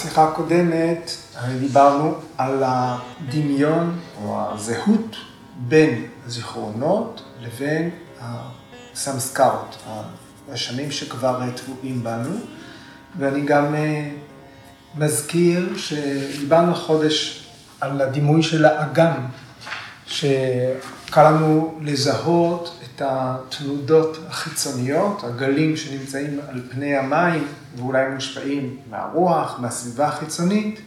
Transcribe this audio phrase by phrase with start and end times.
[0.00, 1.10] בשיחה הקודמת
[1.58, 5.16] דיברנו על הדמיון או הזהות
[5.56, 7.90] בין הזיכרונות לבין
[8.20, 9.82] הסמסקרות,
[10.52, 12.36] השנים שכבר טבועים בנו,
[13.18, 13.74] ואני גם
[14.94, 17.46] מזכיר שדיברנו חודש
[17.80, 19.26] על הדימוי של האגם,
[21.10, 27.44] שקל לנו לזהות את התנודות החיצוניות, הגלים שנמצאים על פני המים
[27.76, 30.80] ואולי מושפעים מהרוח, מהסביבה החיצונית,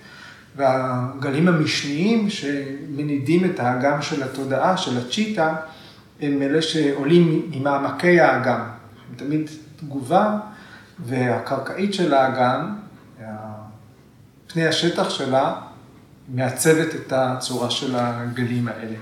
[0.56, 5.56] והגלים המשניים שמנידים את האגם של התודעה, של הצ'יטה,
[6.22, 9.50] הם אלה שעולים ממעמקי האגם, הם תמיד
[9.80, 10.38] תגובה,
[11.00, 12.76] והקרקעית של האגם,
[14.48, 15.54] פני השטח שלה,
[16.30, 18.96] מעצבת את הצורה של הגלים האלה.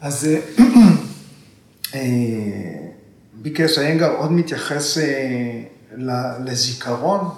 [0.00, 0.28] אז
[3.42, 4.98] ביקש איינגר עוד מתייחס
[6.44, 7.30] לזיכרון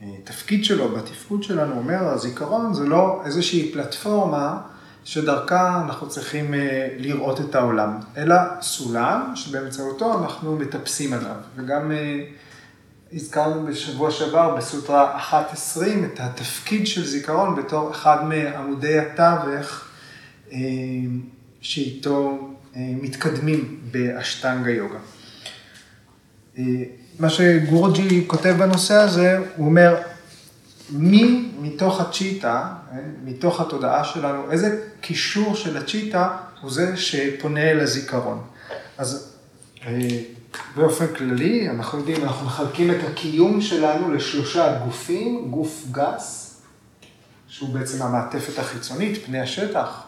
[0.00, 4.60] והתפקיד שלו בתפקוד שלנו, אומר, הזיכרון זה לא איזושהי פלטפורמה
[5.04, 6.54] שדרכה אנחנו צריכים
[6.98, 11.92] לראות את העולם, אלא סולם שבאמצעותו אנחנו מטפסים עליו, וגם
[13.12, 15.80] הזכרנו בשבוע שעבר בסוטרה 1.20
[16.14, 19.89] את התפקיד של זיכרון בתור אחד מעמודי התווך
[21.60, 24.98] שאיתו מתקדמים באשטנגה יוגה.
[27.18, 29.96] מה שגורג'י כותב בנושא הזה, הוא אומר,
[30.90, 32.74] מי מתוך הצ'יטה,
[33.24, 38.42] מתוך התודעה שלנו, איזה קישור של הצ'יטה הוא זה שפונה אל הזיכרון.
[38.98, 39.36] אז
[40.76, 46.60] באופן כללי, אנחנו יודעים, אנחנו מחלקים את הקיום שלנו לשלושה גופים, גוף גס,
[47.48, 50.02] שהוא בעצם המעטפת החיצונית, פני השטח,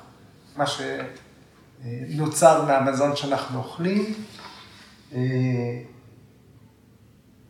[0.57, 4.15] מה שנוצר מהמזון שאנחנו אוכלים,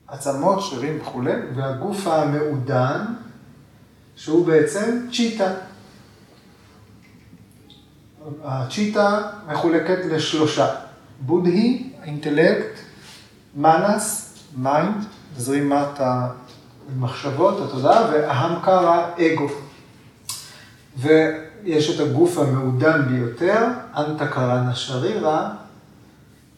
[0.06, 3.04] עצמות, שרירים וכולי, והגוף המעודן,
[4.16, 5.52] שהוא בעצם צ'יטה.
[8.44, 10.74] הצ'יטה מחולקת לשלושה,
[11.20, 12.80] בודהי, intellect,
[13.56, 15.04] מנס, mind,
[15.36, 16.00] זרימת
[16.88, 19.48] המחשבות, התודעה, וההמקרה, אגו.
[21.64, 25.50] ויש את הגוף המעודן ביותר, אנטקרנה שרירה,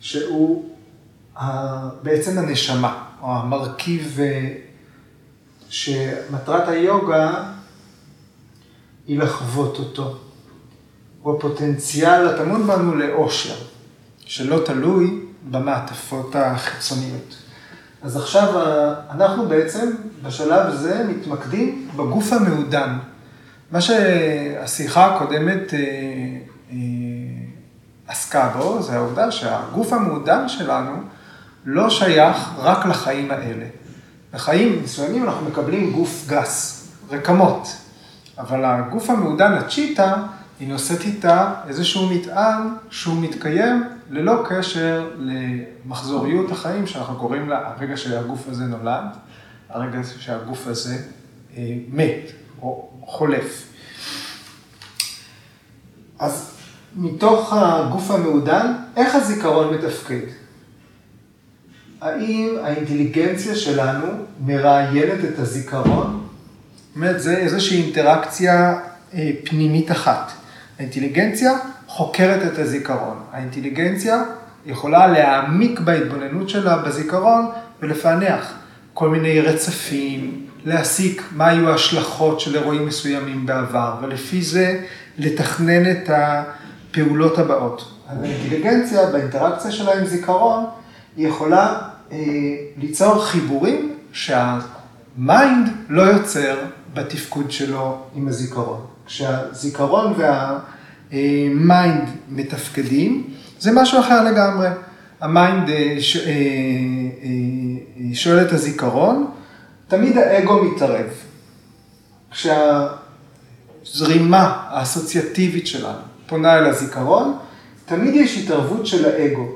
[0.00, 0.70] שהוא
[2.03, 4.19] בעצם הנשמה, או המרכיב
[5.69, 7.53] שמטרת היוגה
[9.06, 10.16] היא לחוות אותו.
[11.22, 13.54] הוא הפוטנציאל הטמון בנו לאושר,
[14.19, 15.20] שלא תלוי
[15.50, 17.37] במעטפות החיצוניות.
[18.03, 18.62] אז עכשיו
[19.10, 19.91] אנחנו בעצם
[20.22, 22.98] בשלב הזה מתמקדים בגוף המעודן.
[23.75, 25.75] מה שהשיחה הקודמת
[28.09, 30.93] עסקה בו, זה העובדה שהגוף המעודן שלנו
[31.65, 33.67] לא שייך רק לחיים האלה.
[34.33, 37.69] בחיים מסוימים אנחנו מקבלים גוף גס, רקמות,
[38.39, 40.15] אבל הגוף המעודן, הצ'יטה,
[40.61, 47.97] היא נושאת איתה איזשהו מטען שהוא מתקיים ללא קשר למחזוריות החיים שאנחנו קוראים לה הרגע
[47.97, 49.05] שהגוף הזה נולד,
[49.69, 50.97] הרגע שהגוף הזה
[51.89, 52.44] מת או
[53.06, 53.66] חולף.
[56.19, 56.50] אז
[56.97, 60.26] מתוך הגוף המעודן, איך הזיכרון מתפקד?
[62.00, 64.06] האם האינטליגנציה שלנו
[64.47, 66.26] מראיינת את הזיכרון?
[66.86, 68.81] זאת אומרת, זה איזושהי אינטראקציה
[69.44, 70.32] פנימית אחת.
[70.78, 71.52] האינטליגנציה
[71.86, 73.16] חוקרת את הזיכרון.
[73.32, 74.22] האינטליגנציה
[74.66, 77.46] יכולה להעמיק בהתבוננות שלה בזיכרון
[77.82, 78.54] ולפענח
[78.94, 84.80] כל מיני רצפים, להסיק מה היו ההשלכות של אירועים מסוימים בעבר, ולפי זה
[85.19, 87.91] לתכנן את הפעולות הבאות.
[88.08, 90.64] האינטליגנציה, באינטראקציה שלה עם זיכרון,
[91.16, 91.78] היא יכולה
[92.12, 92.19] אה,
[92.76, 96.56] ליצור חיבורים שה mind לא יוצר
[96.94, 98.81] בתפקוד שלו עם הזיכרון.
[99.06, 100.14] כשהזיכרון
[101.12, 103.25] וה mind מתפקדים,
[103.58, 104.69] זה משהו אחר לגמרי.
[105.20, 105.70] ה mind
[108.12, 109.26] שואל את הזיכרון,
[109.88, 111.06] תמיד האגו מתערב.
[113.84, 117.36] כשהזרימה האסוציאטיבית שלנו פונה אל הזיכרון,
[117.86, 119.48] תמיד יש התערבות של האגו.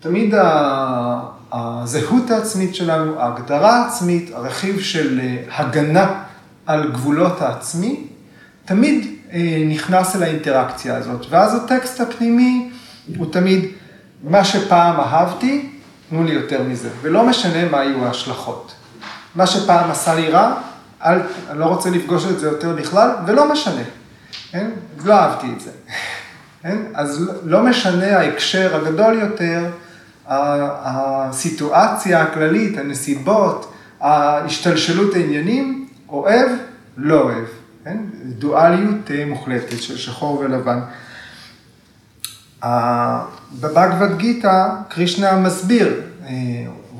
[0.00, 0.34] תמיד
[1.52, 5.20] הזהות העצמית שלנו, ההגדרה העצמית, הרכיב של
[5.56, 6.22] הגנה
[6.66, 8.06] על גבולות העצמי,
[8.64, 9.06] תמיד
[9.68, 11.26] נכנס אל האינטראקציה הזאת.
[11.30, 12.70] ואז הטקסט הפנימי
[13.16, 13.64] הוא תמיד,
[14.22, 15.70] מה שפעם אהבתי,
[16.10, 16.88] תנו לי יותר מזה.
[17.02, 18.72] ולא משנה מה היו ההשלכות.
[19.34, 20.54] מה שפעם עשה לי רע,
[21.04, 23.82] אל, אני לא רוצה לפגוש את זה יותר בכלל, ולא משנה.
[24.50, 24.70] כן?
[25.04, 25.70] לא אהבתי את זה.
[26.62, 26.78] כן?
[26.94, 29.70] אז לא משנה ההקשר הגדול יותר,
[30.26, 36.50] הסיטואציה הכללית, הנסיבות, ההשתלשלות העניינים, אוהב,
[36.96, 37.44] לא אוהב,
[37.84, 37.98] כן?
[38.24, 40.80] דואליות מוחלטת של שחור ולבן.
[43.60, 46.00] בבגבד גיתא, קרישנה מסביר,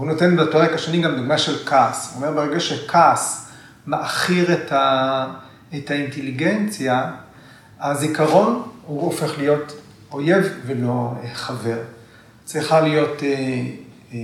[0.00, 2.12] הוא נותן בפרק השני גם דוגמה של כעס.
[2.14, 3.48] הוא אומר, ברגע שכעס
[3.86, 5.26] מעכיר את, ה,
[5.74, 7.10] את האינטליגנציה,
[7.80, 9.72] הזיכרון הוא הופך להיות
[10.12, 11.78] אויב ולא חבר.
[12.44, 13.28] צריכה להיות אה,
[14.12, 14.18] אה,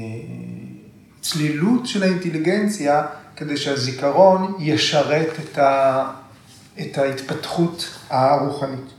[1.21, 3.07] צלילות של האינטליגנציה
[3.37, 6.05] כדי שהזיכרון ישרת את, ה,
[6.81, 8.91] את ההתפתחות הרוחנית.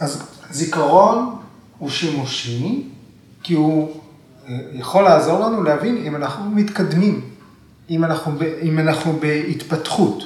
[0.00, 1.36] אז זיכרון
[1.78, 2.88] הוא שימושי,
[3.46, 4.00] כי הוא
[4.48, 7.20] אה, יכול לעזור לנו להבין אם אנחנו מתקדמים,
[7.90, 8.32] אם אנחנו,
[8.62, 10.22] אם אנחנו בהתפתחות.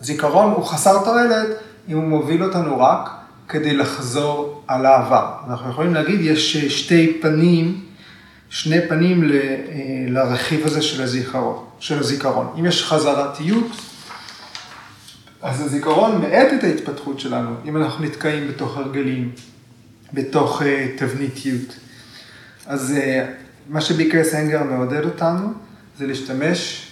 [0.00, 1.46] זיכרון הוא חסר תועלת
[1.88, 3.10] אם הוא מוביל אותנו רק
[3.48, 5.34] כדי לחזור על העבר.
[5.46, 7.84] אנחנו יכולים להגיד, יש שתי פנים,
[8.48, 9.38] שני פנים ל, אה,
[10.08, 12.46] לרכיב הזה של הזיכרון, של הזיכרון.
[12.58, 13.70] אם יש חזרתיות,
[15.42, 19.30] אז הזיכרון מאט את ההתפתחות שלנו, אם אנחנו נתקעים בתוך הרגלים,
[20.12, 20.62] בתוך
[20.96, 21.83] תבניתיות.
[22.66, 23.26] אז uh,
[23.68, 25.52] מה שביקר סנגר מעודד אותנו,
[25.98, 26.88] זה להשתמש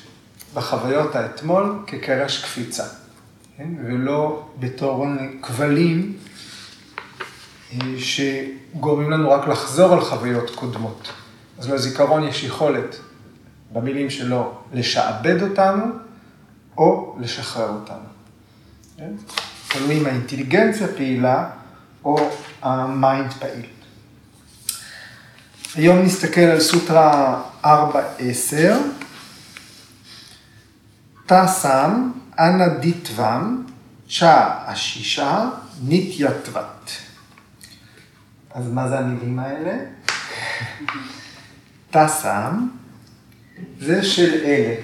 [0.55, 2.85] בחוויות האתמול כקרש קפיצה,
[3.57, 3.69] כן?
[3.85, 5.07] ולא בתור
[5.43, 6.17] כבלים
[7.73, 11.13] uh, שגורמים לנו רק לחזור על חוויות קודמות.
[11.59, 12.97] אז לזיכרון יש יכולת,
[13.73, 15.85] במילים שלו, לשעבד אותנו
[16.77, 18.09] או לשחרר אותנו.
[18.97, 19.13] כן?
[19.91, 21.51] אם האינטליגנציה פעילה
[22.05, 22.31] או
[22.63, 23.67] המיינד פעיל.
[25.75, 27.69] היום נסתכל על סוטרה 4.10.
[31.27, 33.63] תסם אנא דיטבם
[34.11, 35.49] צ'ה השישה
[35.83, 36.91] ניטייטבת.
[38.55, 39.77] אז מה זה המילים האלה?
[41.93, 42.69] תסם
[43.81, 44.75] זה של אלה.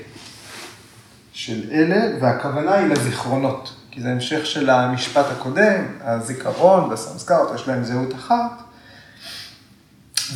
[1.33, 3.75] של אלה, והכוונה היא לזיכרונות.
[3.91, 8.68] כי זה המשך של המשפט הקודם, הזיכרון והסמסקרות, יש להם זהות אחת,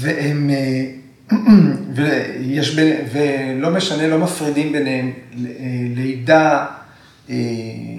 [0.00, 0.92] והם, אה,
[1.94, 2.76] ויש,
[3.12, 5.12] ולא משנה, לא מפרידים ביניהם
[5.96, 6.66] לידה,
[7.30, 7.34] אה,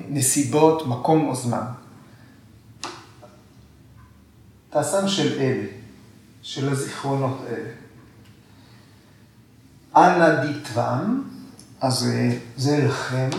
[0.09, 1.65] נסיבות, מקום או זמן.
[4.69, 5.65] תעשם של אלה,
[6.41, 7.69] של הזיכרונות האלה.
[9.95, 11.21] אנא דיטבן,
[11.81, 13.29] אז אה, זה לכם.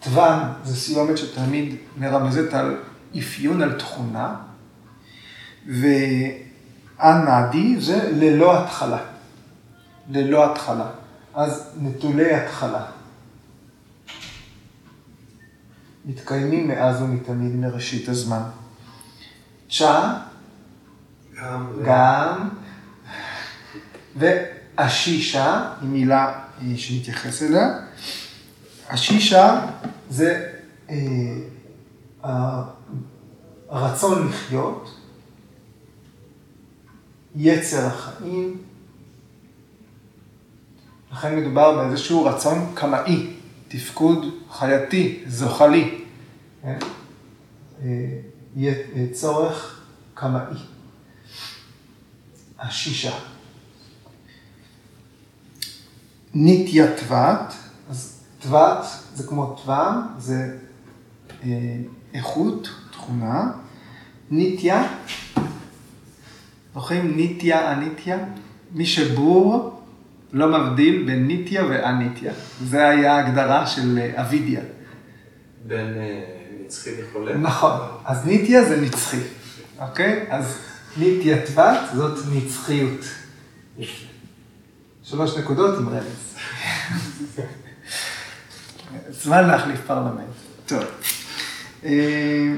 [0.00, 2.76] טוון זה סיומת שתמיד מרמזת על
[3.18, 4.36] אפיון, על תכונה,
[7.02, 8.98] ואנדי זה ללא התחלה.
[10.10, 10.90] ללא התחלה.
[11.34, 12.84] אז נטולי התחלה.
[16.04, 18.42] מתקיימים מאז ומתמיד מראשית הזמן.
[19.70, 20.14] צ'ה,
[21.36, 22.48] גם, גם,
[24.16, 26.40] ואשישה, היא מילה
[26.76, 27.68] שנתייחס אליה.
[28.90, 29.60] השישה
[30.10, 30.48] זה
[30.90, 32.62] אה,
[33.68, 35.01] הרצון לחיות,
[37.36, 38.62] יצר החיים,
[41.12, 43.26] לכן מדובר באיזשהו רצון קמאי,
[43.68, 46.04] תפקוד חייתי, זוחלי,
[46.62, 46.78] כן?
[47.84, 49.80] אה, צורך
[50.14, 50.56] קמאי.
[52.58, 53.18] השישה.
[56.34, 57.54] ניטייתבת,
[57.90, 58.84] אז תבת
[59.14, 60.56] זה כמו תבם, זה
[61.44, 61.48] אה,
[62.14, 63.52] איכות, תכונה.
[64.30, 64.88] ניטיה,
[66.74, 68.18] זוכרים ניטיה, אניטיה?
[68.72, 69.82] מי שבור
[70.32, 72.32] לא מבדיל בין ניטיה ואניטיה.
[72.64, 74.60] זה היה ההגדרה של אה, אבידיה.
[75.66, 76.24] בין אה,
[76.64, 77.36] נצחי לחולה.
[77.36, 79.20] נכון, אז ניטיה זה נצחי,
[79.78, 80.26] אוקיי?
[80.28, 80.58] אז
[80.96, 83.00] ניטיה תבת זאת נצחיות.
[85.02, 86.36] שלוש נקודות עם רמז.
[89.10, 90.26] זמן להחליף פרלמנט.
[90.66, 90.84] טוב.
[91.84, 92.54] אה,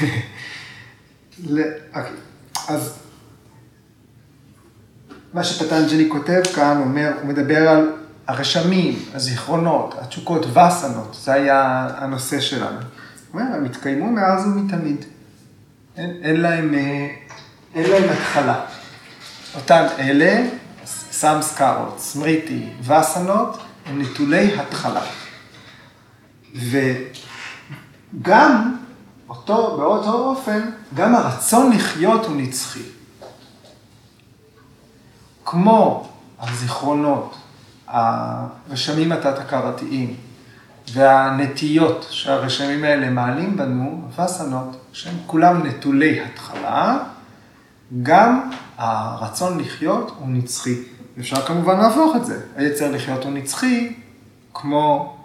[1.94, 2.12] אוקיי,
[2.68, 2.98] אז
[5.34, 7.90] מה שפטנג'לי כותב כאן, אומר, הוא מדבר על
[8.26, 12.78] הרשמים, הזיכרונות, התשוקות, וסנות, זה היה הנושא שלנו.
[12.78, 15.04] הוא אומר, הם התקיימו מאז ומתמיד.
[15.96, 17.08] אין, אין, להם, אה,
[17.74, 18.64] אין להם התחלה.
[19.54, 20.48] אותן אלה,
[21.10, 25.02] סמסקרות, סמריטי, וסנות, הם נטולי התחלה.
[28.14, 28.76] וגם,
[29.32, 32.82] אותו, באותו אופן, גם הרצון לחיות הוא נצחי.
[35.44, 36.08] כמו
[36.40, 37.36] הזיכרונות,
[37.86, 40.16] הרשמים התת-הכרתיים
[40.92, 46.98] והנטיות שהרשמים האלה מעלים בנו, וסנות, שהם כולם נטולי התחלה,
[48.02, 50.82] גם הרצון לחיות הוא נצחי.
[51.18, 52.40] אפשר כמובן להפוך את זה.
[52.56, 53.94] היצר לחיות הוא נצחי,
[54.54, 55.16] כמו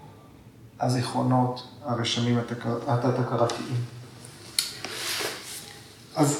[0.79, 2.39] הזיכרונות הרשמים
[2.87, 3.96] התת-הכרתיים.
[6.17, 6.39] אז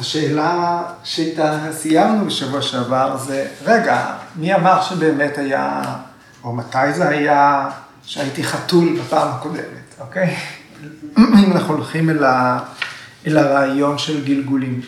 [0.00, 5.82] השאלה שאיתה סיימנו בשבוע שעבר זה, רגע, מי אמר שבאמת היה,
[6.44, 7.70] או מתי זה היה,
[8.04, 10.36] שהייתי חתול בפעם הקודמת, אוקיי?
[11.18, 12.58] אם אנחנו הולכים אל, ה,
[13.26, 14.80] אל הרעיון של גלגולים.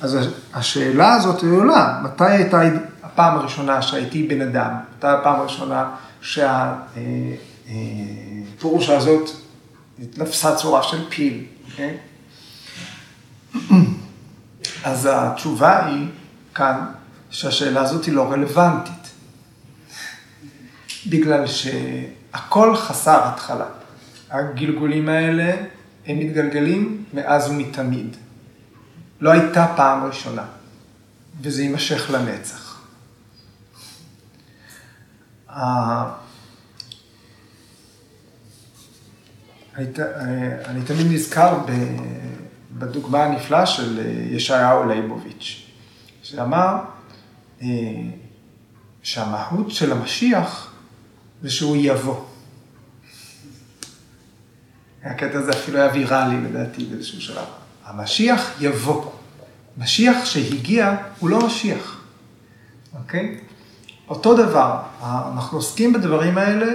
[0.00, 0.18] אז
[0.54, 2.60] השאלה הזאת היא עולה, מתי הייתה
[3.02, 4.74] הפעם הראשונה שהייתי בן אדם?
[4.98, 5.90] מתי הפעם הראשונה
[8.60, 9.30] שהפרושה הזאת
[10.10, 11.96] תפסה צורה של פיל, אוקיי?
[14.84, 16.08] אז התשובה היא
[16.54, 16.86] כאן
[17.30, 19.10] שהשאלה הזאת היא לא רלוונטית,
[21.06, 23.66] בגלל שהכל חסר התחלה.
[24.30, 25.56] הגלגולים האלה
[26.06, 28.16] הם מתגלגלים מאז ומתמיד.
[29.20, 30.44] לא הייתה פעם ראשונה,
[31.40, 32.80] וזה יימשך לנצח.
[40.66, 41.58] אני תמיד נזכר
[42.78, 44.00] בדוגמה הנפלאה של
[44.30, 45.66] ישעיהו ליבוביץ',
[46.22, 46.76] שאמר
[49.02, 50.72] שהמהות של המשיח
[51.42, 52.24] זה שהוא יבוא.
[55.04, 57.44] הקטע הזה אפילו היה ויראלי לדעתי באיזשהו שלב.
[57.84, 59.10] המשיח יבוא.
[59.78, 62.00] משיח שהגיע הוא לא משיח,
[62.98, 63.40] אוקיי?
[64.08, 66.66] אותו דבר, אנחנו עוסקים בדברים האלה,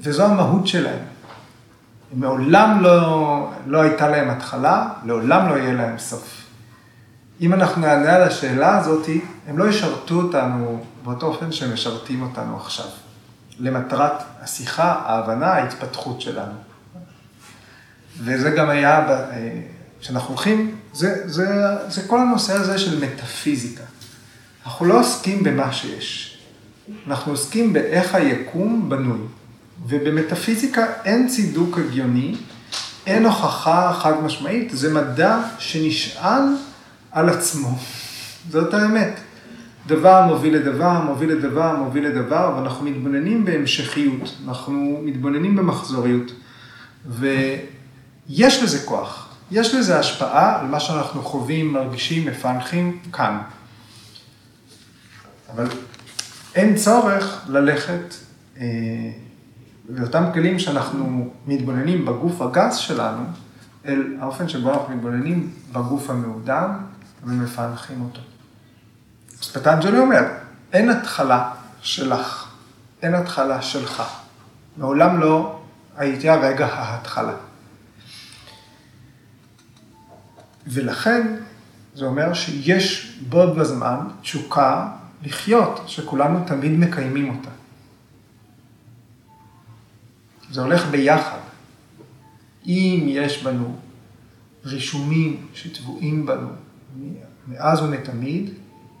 [0.00, 1.04] וזו המהות שלהם.
[2.12, 6.42] מעולם לא, לא הייתה להם התחלה, לעולם לא יהיה להם סוף.
[7.40, 9.06] אם אנחנו נענה על השאלה הזאת,
[9.48, 12.86] הם לא ישרתו אותנו באותו אופן שהם משרתים אותנו עכשיו,
[13.58, 16.54] למטרת השיחה, ההבנה, ההתפתחות שלנו.
[18.18, 19.06] וזה גם היה,
[20.00, 21.46] כשאנחנו הולכים, זה, זה,
[21.88, 23.84] זה כל הנושא הזה של מטאפיזיקה.
[24.66, 26.38] אנחנו לא עוסקים במה שיש,
[27.06, 29.18] אנחנו עוסקים באיך היקום בנוי.
[29.88, 32.34] ובמטאפיזיקה אין צידוק הגיוני,
[33.06, 36.42] אין הוכחה חד משמעית, זה מדע שנשען
[37.12, 37.78] על עצמו.
[38.52, 39.20] זאת האמת.
[39.86, 46.32] דבר מוביל לדבר, מוביל לדבר, מוביל לדבר, ואנחנו מתבוננים בהמשכיות, אנחנו מתבוננים במחזוריות.
[47.06, 53.38] ויש לזה כוח, יש לזה השפעה על מה שאנחנו חווים, מרגישים, מפענחים כאן.
[55.54, 55.66] אבל
[56.54, 58.14] אין צורך ללכת
[58.60, 58.64] אה,
[59.94, 63.24] ואותם כלים שאנחנו מתבוננים בגוף הגס שלנו,
[63.86, 66.70] אל האופן שבו אנחנו מתבוננים בגוף המעודן
[67.24, 68.20] ומפענחים אותו.
[69.42, 70.22] אז פטנג'לי אומר,
[70.72, 71.50] אין התחלה
[71.82, 72.50] שלך,
[73.02, 74.02] אין התחלה שלך.
[74.76, 75.60] מעולם לא
[75.96, 77.34] הייתי הרגע ההתחלה.
[80.66, 81.36] ולכן
[81.94, 84.88] זה אומר שיש בו בזמן תשוקה
[85.22, 87.50] לחיות, שכולנו תמיד מקיימים אותה.
[90.50, 91.38] זה הולך ביחד.
[92.66, 93.76] אם יש בנו
[94.64, 96.48] רישומים שטבועים בנו
[97.48, 98.50] מאז ומתמיד,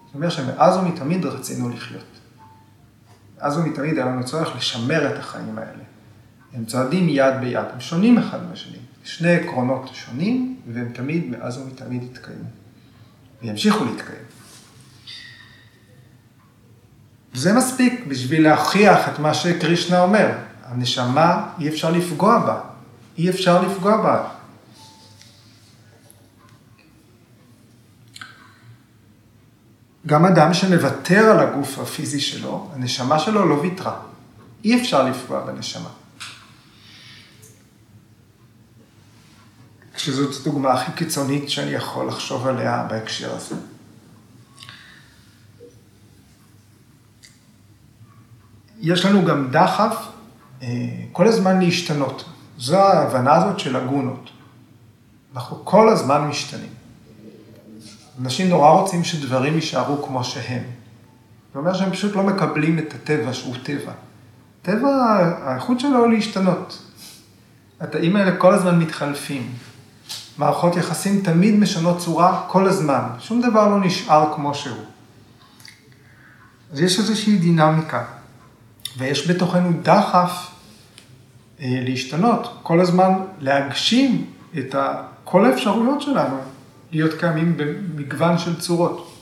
[0.06, 2.20] זאת אומרת שמאז ומתמיד רצינו לחיות.
[3.38, 5.82] מאז ומתמיד היה לנו צורך לשמר את החיים האלה.
[6.52, 8.78] הם צועדים יד ביד, הם שונים אחד מהשני.
[9.04, 12.48] שני עקרונות שונים, והם תמיד, מאז ומתמיד יתקיימו.
[13.42, 14.22] וימשיכו להתקיים.
[17.34, 20.32] זה מספיק בשביל להוכיח את מה שקרישנה אומר.
[20.68, 22.60] הנשמה, אי אפשר לפגוע בה.
[23.18, 24.28] אי אפשר לפגוע בה.
[30.06, 34.00] גם אדם שמוותר על הגוף הפיזי שלו, הנשמה שלו לא ויתרה.
[34.64, 35.90] אי אפשר לפגוע בנשמה.
[39.96, 43.56] שזאת הדוגמה הכי קיצונית שאני יכול לחשוב עליה בהקשר הזה.
[48.80, 49.96] יש לנו גם דחף
[51.12, 52.24] כל הזמן להשתנות.
[52.58, 54.30] זו ההבנה הזאת של הגונות.
[55.34, 56.70] אנחנו כל הזמן משתנים.
[58.20, 60.62] אנשים נורא רוצים שדברים יישארו כמו שהם.
[61.52, 63.92] זה אומר שהם פשוט לא מקבלים את הטבע שהוא טבע.
[64.62, 64.88] טבע,
[65.42, 66.82] האיכות שלו להשתנות.
[67.80, 69.52] התאים האלה כל הזמן מתחלפים.
[70.38, 73.02] מערכות יחסים תמיד משנות צורה כל הזמן.
[73.18, 74.84] שום דבר לא נשאר כמו שהוא.
[76.72, 78.04] אז יש איזושהי דינמיקה.
[78.98, 80.50] ויש בתוכנו דחף
[81.60, 84.26] אה, להשתנות, כל הזמן להגשים
[84.58, 84.74] את
[85.24, 86.36] כל האפשרויות שלנו
[86.92, 89.12] להיות קיימים במגוון של צורות.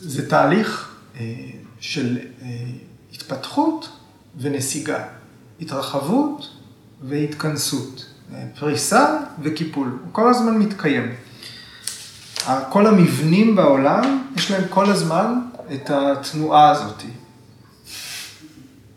[0.00, 1.34] זה תהליך אה,
[1.80, 2.48] של אה,
[3.12, 3.88] התפתחות
[4.38, 5.04] ונסיגה,
[5.60, 6.50] התרחבות
[7.02, 8.06] והתכנסות,
[8.58, 11.14] פריסה וקיפול, הוא כל הזמן מתקיים.
[12.68, 15.40] כל המבנים בעולם, יש להם כל הזמן
[15.74, 17.02] את התנועה הזאת.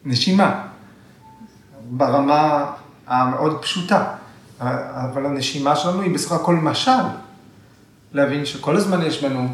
[0.05, 0.67] נשימה,
[1.89, 2.72] ברמה
[3.07, 4.05] המאוד פשוטה,
[4.60, 6.91] אבל הנשימה שלנו היא בסך הכל משל,
[8.13, 9.48] להבין שכל הזמן יש לנו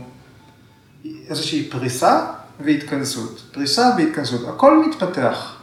[1.28, 2.26] איזושהי פריסה
[2.60, 5.56] והתכנסות, פריסה והתכנסות, הכל מתפתח.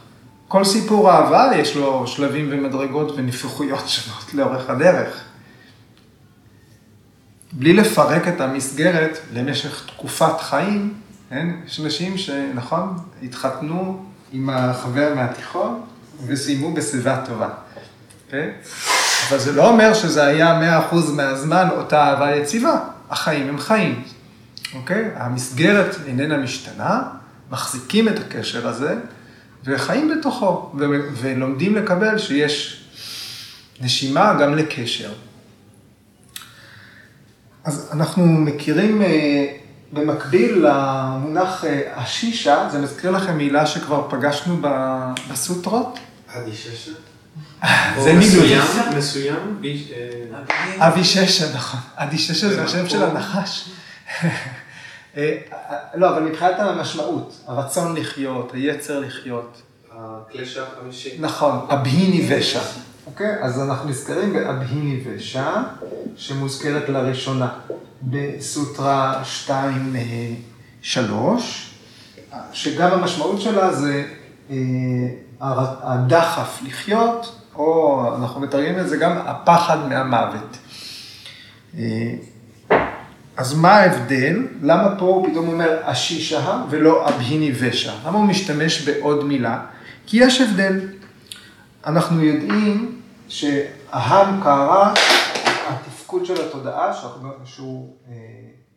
[0.47, 5.23] כל סיפור אהבה יש לו שלבים ומדרגות ונפחויות שונות לאורך הדרך.
[7.51, 10.93] בלי לפרק את המסגרת למשך תקופת חיים,
[11.29, 11.47] כן?
[11.65, 15.81] יש אנשים שנכון, התחתנו עם החבר מהתיכון
[16.27, 17.49] וסיימו בשיבה טובה.
[18.29, 18.49] כן?
[19.29, 22.79] אבל זה לא אומר שזה היה 100% מהזמן אותה אהבה יציבה,
[23.09, 24.03] החיים הם חיים.
[24.73, 25.05] אוקיי?
[25.05, 25.19] Okay?
[25.19, 27.03] המסגרת איננה משתנה,
[27.51, 28.95] מחזיקים את הקשר הזה
[29.63, 30.71] וחיים בתוכו,
[31.13, 32.83] ולומדים לקבל שיש
[33.81, 35.13] נשימה גם לקשר.
[37.63, 39.47] אז אנחנו מכירים אה,
[39.93, 44.61] במקביל למונח אה, השישה, זה מזכיר לכם מילה שכבר פגשנו
[45.31, 45.99] בסוטרות?
[46.27, 46.91] אדיששה?
[48.03, 48.55] זה מילולי.
[48.97, 49.61] מסוים?
[50.77, 51.79] אביששה, נכון.
[51.95, 53.69] אדיששה זה השם של הנחש.
[55.17, 55.37] אה,
[55.95, 59.61] לא, אבל מבחינת המשמעות, הרצון לחיות, היצר לחיות.
[59.91, 61.17] הקלשה החמישי.
[61.19, 62.59] נכון, אבהיני ושע.
[63.05, 63.35] אוקיי?
[63.41, 65.51] אז אנחנו נזכרים באבהיני ושע,
[66.15, 67.49] שמוזכרת לראשונה
[68.03, 69.23] בסוטרה
[70.83, 70.91] 2-3,
[72.53, 74.05] שגם המשמעות שלה זה
[74.49, 74.55] אה,
[75.81, 80.57] הדחף לחיות, או אנחנו מתרגמים את זה גם הפחד מהמוות.
[81.77, 82.13] אה,
[83.37, 84.47] אז מה ההבדל?
[84.61, 87.93] למה פה הוא פתאום אומר אשישה ולא אבהיני ושע?
[88.05, 89.59] למה הוא משתמש בעוד מילה?
[90.05, 90.79] כי יש הבדל.
[91.87, 92.95] אנחנו יודעים
[93.27, 94.93] שההם קערה,
[96.07, 96.93] התפקוד של התודעה,
[97.45, 98.13] שהוא אה,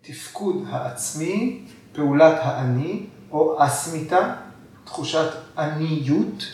[0.01, 4.35] תפקוד העצמי, פעולת האני, או אסמיתה,
[4.85, 6.45] תחושת עניות,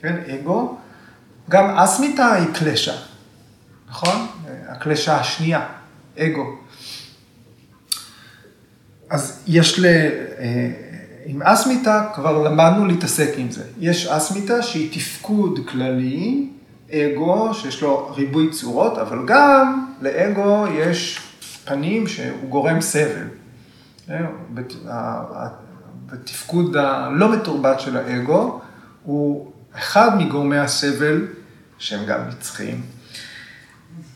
[0.00, 0.76] כן, אגו,
[1.50, 2.96] גם אסמיתה היא קלשה,
[3.88, 4.26] נכון?
[4.68, 5.66] הקלשה השנייה,
[6.18, 6.44] אגו.
[9.10, 9.86] אז יש ל...
[9.86, 10.70] אה,
[11.24, 13.64] עם אסמיתה כבר למדנו להתעסק עם זה.
[13.78, 16.48] יש אסמיתה שהיא תפקוד כללי,
[16.92, 21.20] אגו שיש לו ריבוי צורות, אבל גם לאגו יש
[21.64, 23.26] פנים שהוא גורם סבל.
[24.10, 25.48] אה,
[26.06, 28.60] בתפקוד הלא מתורבת של האגו,
[29.02, 31.26] הוא אחד מגורמי הסבל
[31.78, 32.82] שהם גם נצחיים.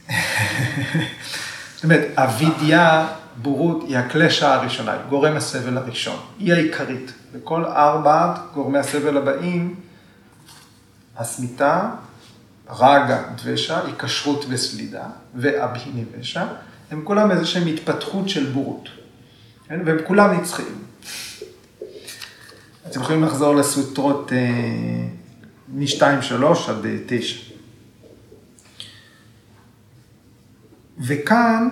[1.75, 3.07] זאת אומרת, אבידיה
[3.37, 7.13] בורות היא הקלשה הראשונה, היא גורם הסבל הראשון, היא העיקרית.
[7.33, 9.75] וכל ארבעת גורמי הסבל הבאים,
[11.17, 11.91] הסמיתה,
[12.79, 15.05] רגה, דבשה, היקשרות וסלידה,
[15.35, 16.45] ואבהיני ושע,
[16.91, 18.89] הם כולם איזושהי התפתחות של בורות.
[19.69, 19.81] כן?
[19.85, 20.83] והם כולם נצחיים.
[22.87, 25.07] אתם יכולים לחזור לסוטרות אה,
[25.69, 27.37] מ-2-3 עד 9.
[27.37, 27.57] אה,
[30.99, 31.69] וכאן,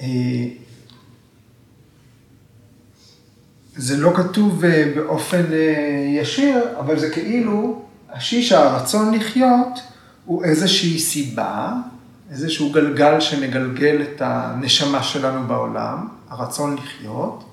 [0.00, 0.06] אה,
[3.76, 4.62] זה לא כתוב
[4.96, 5.44] באופן
[6.08, 9.80] ישיר, אבל זה כאילו, השישה, הרצון לחיות,
[10.30, 11.72] הוא איזושהי סיבה,
[12.30, 17.44] איזשהו גלגל שמגלגל את הנשמה שלנו בעולם, הרצון לחיות,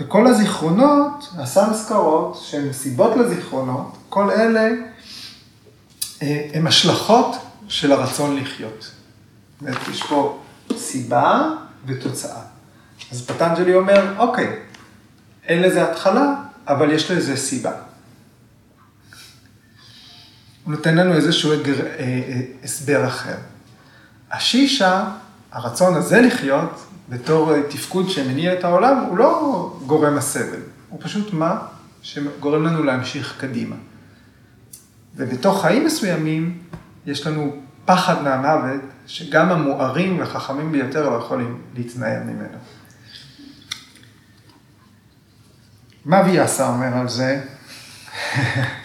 [0.00, 4.68] וכל הזיכרונות, הסמסקרות, שהן סיבות לזיכרונות, כל אלה
[6.52, 7.36] הן השלכות
[7.68, 8.90] של הרצון לחיות.
[9.90, 10.38] יש פה
[10.76, 11.50] סיבה
[11.86, 12.42] ותוצאה.
[13.12, 14.56] אז פטנג'לי אומר, אוקיי,
[15.48, 16.34] אין לזה התחלה,
[16.68, 17.72] אבל יש לזה סיבה.
[20.64, 21.56] הוא נותן לנו איזשהו אה,
[21.98, 23.36] אה, הסבר אחר.
[24.30, 25.04] השישה,
[25.52, 31.58] הרצון הזה לחיות, בתור תפקוד שמניע את העולם, הוא לא גורם הסבל, הוא פשוט מה
[32.02, 33.76] שגורם לנו להמשיך קדימה.
[35.16, 36.58] ובתוך חיים מסוימים,
[37.06, 42.58] יש לנו פחד מהמוות, שגם המוארים והחכמים ביותר לא יכולים להתנער ממנו.
[46.04, 47.40] מה ויאסה אומר על זה?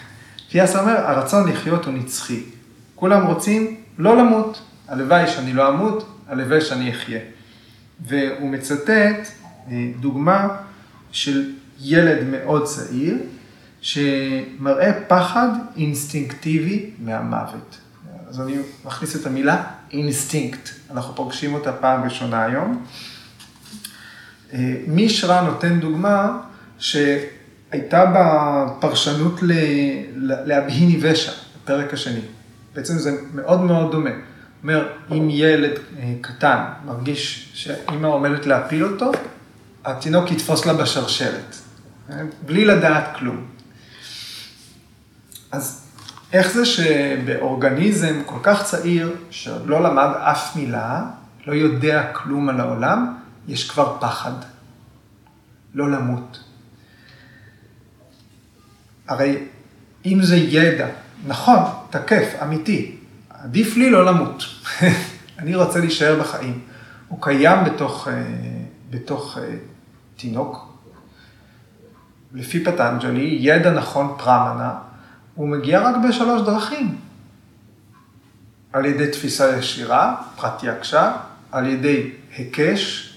[0.54, 2.42] ויאסה אומר, הרצון לחיות הוא נצחי.
[2.94, 4.62] כולם רוצים לא למות.
[4.88, 7.20] הלוואי שאני לא אמות, הלוואי שאני אחיה.
[8.00, 9.28] והוא מצטט
[9.70, 10.48] אה, דוגמה
[11.12, 13.18] של ילד מאוד צעיר,
[13.80, 17.78] שמראה פחד אינסטינקטיבי מהמוות.
[18.28, 22.86] אז אני מכניס את המילה אינסטינקט, אנחנו פוגשים אותה פעם ראשונה היום.
[24.52, 26.40] אה, מישרה נותן דוגמה
[27.70, 29.40] שהייתה בה פרשנות
[30.46, 32.20] לאבהיניוושה, בפרק השני.
[32.74, 34.10] בעצם זה מאוד מאוד דומה.
[34.62, 39.12] אומר, אם ילד אה, קטן מרגיש שאימא עומדת להפיל אותו,
[39.84, 41.56] התינוק יתפוס לה בשרשרת,
[42.10, 43.46] אה, בלי לדעת כלום.
[45.52, 45.86] אז
[46.32, 51.02] איך זה שבאורגניזם כל כך צעיר, שעוד לא למד אף מילה,
[51.46, 53.16] לא יודע כלום על העולם,
[53.48, 54.32] יש כבר פחד.
[55.74, 56.49] לא למות.
[59.10, 59.38] הרי
[60.06, 60.86] אם זה ידע,
[61.26, 61.58] נכון,
[61.90, 62.96] תקף, אמיתי,
[63.28, 64.42] עדיף לי לא למות.
[65.38, 66.60] אני רוצה להישאר בחיים.
[67.08, 68.22] הוא קיים בתוך, אה,
[68.90, 69.54] בתוך אה,
[70.16, 70.78] תינוק.
[72.34, 74.74] לפי פטנג'לי, ידע נכון פרמנה,
[75.34, 76.98] הוא מגיע רק בשלוש דרכים.
[78.72, 81.12] על ידי תפיסה ישירה, פרטיאקשה,
[81.52, 83.14] על ידי היקש,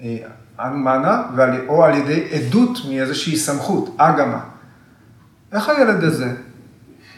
[0.00, 0.16] אה,
[0.60, 1.22] אנומנה,
[1.68, 4.55] או על ידי עדות מאיזושהי סמכות, אגמה.
[5.52, 6.34] איך הילד הזה?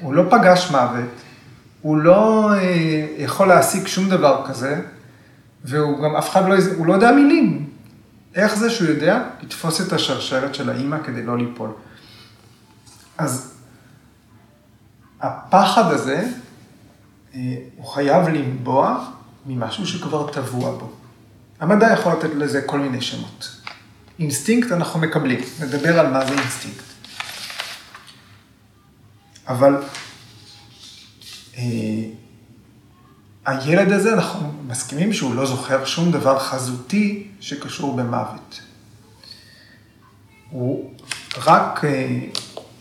[0.01, 1.11] הוא לא פגש מוות,
[1.83, 4.81] הוא לא אה, יכול להשיג שום דבר כזה,
[5.65, 7.71] והוא גם אף אחד לא, הוא לא יודע מילים.
[8.35, 11.71] איך זה שהוא יודע לתפוס את השרשרת של האימא כדי לא ליפול?
[13.19, 13.55] אז
[15.21, 16.29] הפחד הזה,
[17.35, 17.41] אה,
[17.77, 19.05] הוא חייב לנבוע
[19.47, 20.93] ממשהו שכבר טבוע בו.
[21.61, 23.61] המדע יכול לתת לזה כל מיני שמות.
[24.19, 26.85] אינסטינקט אנחנו מקבלים, נדבר על מה זה אינסטינקט.
[29.49, 29.77] אבל
[31.59, 31.63] אה,
[33.47, 38.61] הילד הזה, אנחנו מסכימים שהוא לא זוכר שום דבר חזותי שקשור במוות.
[40.51, 40.91] הוא
[41.45, 42.19] רק, אה, אה,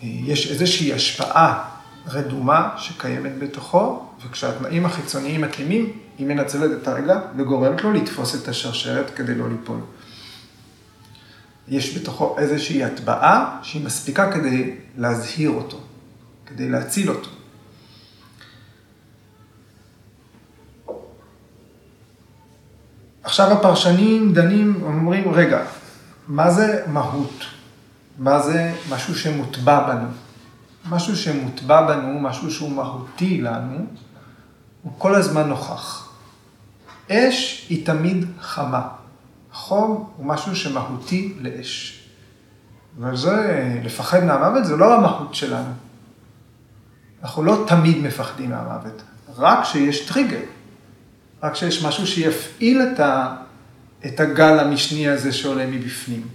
[0.01, 1.69] יש איזושהי השפעה
[2.07, 9.15] רדומה שקיימת בתוכו, וכשהתנאים החיצוניים מתאימים, היא מנצלת את הרגע וגורמת לו לתפוס את השרשרת
[9.15, 9.79] כדי לא ליפול.
[11.67, 15.79] יש בתוכו איזושהי הטבעה שהיא מספיקה כדי להזהיר אותו,
[16.47, 17.29] כדי להציל אותו.
[23.23, 25.65] עכשיו הפרשנים דנים, אומרים, רגע,
[26.27, 27.43] מה זה מהות?
[28.17, 30.07] מה זה משהו שמוטבע בנו?
[30.89, 33.85] משהו שמוטבע בנו, משהו שהוא מהותי לנו,
[34.81, 36.09] הוא כל הזמן נוכח.
[37.11, 38.87] אש היא תמיד חמה.
[39.53, 42.03] חום הוא משהו שמהותי לאש.
[42.99, 45.86] וזה, לפחד מהמוות זה לא המהות שלנו.
[47.23, 49.01] אנחנו לא תמיד מפחדים מהמוות,
[49.37, 50.39] רק כשיש טריגר.
[51.43, 53.35] רק כשיש משהו שיפעיל את, ה,
[54.05, 56.27] את הגל המשני הזה שעולה מבפנים.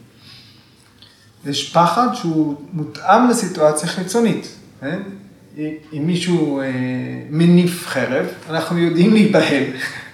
[1.47, 4.49] יש פחד שהוא מותאם לסיטואציה חיצונית.
[4.81, 5.03] כן?
[5.92, 6.66] אם מישהו אה,
[7.31, 9.64] מניף חרב, אנחנו יודעים להיבהל.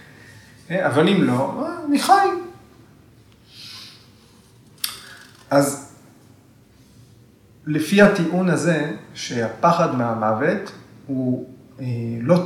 [0.69, 0.85] כן?
[0.87, 2.29] אבל אם לא, אה, אני חי.
[5.51, 5.88] אז
[7.69, 10.73] לפי הטיעון הזה, שהפחד מהמוות
[11.07, 11.49] הוא
[11.81, 11.85] אה,
[12.21, 12.45] לא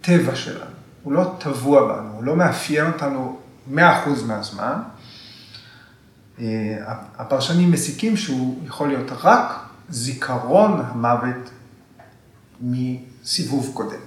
[0.00, 0.70] טבע שלנו,
[1.02, 3.38] הוא לא טבוע בנו, הוא לא מאפיין אותנו
[3.74, 3.78] 100%
[4.26, 4.82] מהזמן,
[6.38, 6.44] אה,
[7.18, 9.52] הפרשנים מסיקים שהוא יכול להיות רק
[9.88, 11.50] זיכרון המוות
[12.60, 14.00] מסיבוב קודם.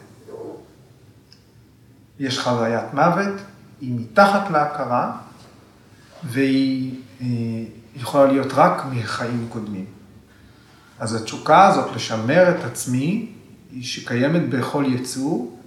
[2.20, 3.42] יש חוויית מוות,
[3.82, 5.18] היא מתחת להכרה,
[6.24, 7.26] והיא אה,
[7.96, 10.03] יכולה להיות רק מחיים קודמים.
[11.04, 13.32] אז התשוקה הזאת לשמר את עצמי,
[13.82, 15.60] שקיימת בכל יצור,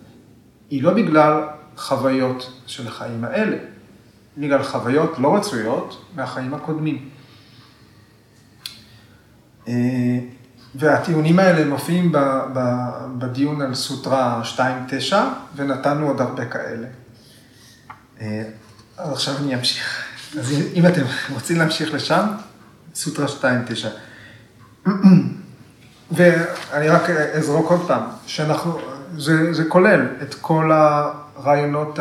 [0.70, 1.42] היא לא בגלל
[1.76, 3.56] חוויות של החיים האלה,
[4.38, 7.08] בגלל חוויות לא רצויות מהחיים הקודמים.
[9.68, 9.74] אה,
[10.74, 12.12] והטיעונים האלה מופיעים
[13.18, 15.14] בדיון על סוטרה 2.9,
[15.56, 16.86] ונתנו עוד הרבה כאלה.
[18.20, 18.42] אה,
[18.96, 20.04] אז עכשיו אני אמשיך.
[20.38, 21.02] אז אם אתם
[21.34, 22.26] רוצים להמשיך לשם,
[22.94, 24.05] סוטרה 2.9.
[26.16, 28.78] ואני רק אזרוק עוד פעם, שאנחנו,
[29.16, 31.98] זה, זה כולל את כל הרעיונות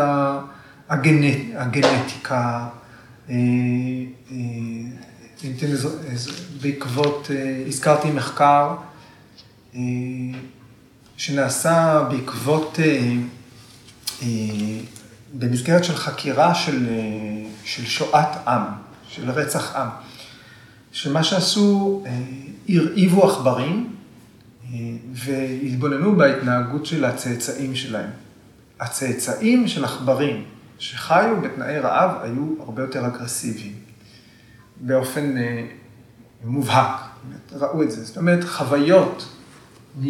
[0.89, 2.67] הגנט, הגנטיקה,
[3.29, 3.35] אה,
[4.31, 4.37] אה,
[6.61, 8.75] בעקבות, אה, הזכרתי מחקר
[11.17, 12.79] שנעשה בעקבות,
[15.33, 16.87] במסגרת של חקירה של,
[17.63, 18.61] של שואת עם,
[19.07, 19.87] של רצח עם,
[20.95, 22.03] שמה שעשו,
[22.69, 23.95] הרעיבו עכברים
[25.13, 28.09] והתבוננו בהתנהגות של הצאצאים שלהם.
[28.79, 30.43] הצאצאים של עכברים
[30.79, 33.73] שחיו בתנאי רעב היו הרבה יותר אגרסיביים,
[34.81, 35.67] באופן אה,
[36.43, 36.99] מובהק,
[37.51, 38.05] ראו את זה.
[38.05, 39.35] זאת אומרת, חוויות,
[40.03, 40.07] אה,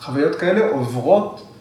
[0.00, 1.52] חוויות כאלה עוברות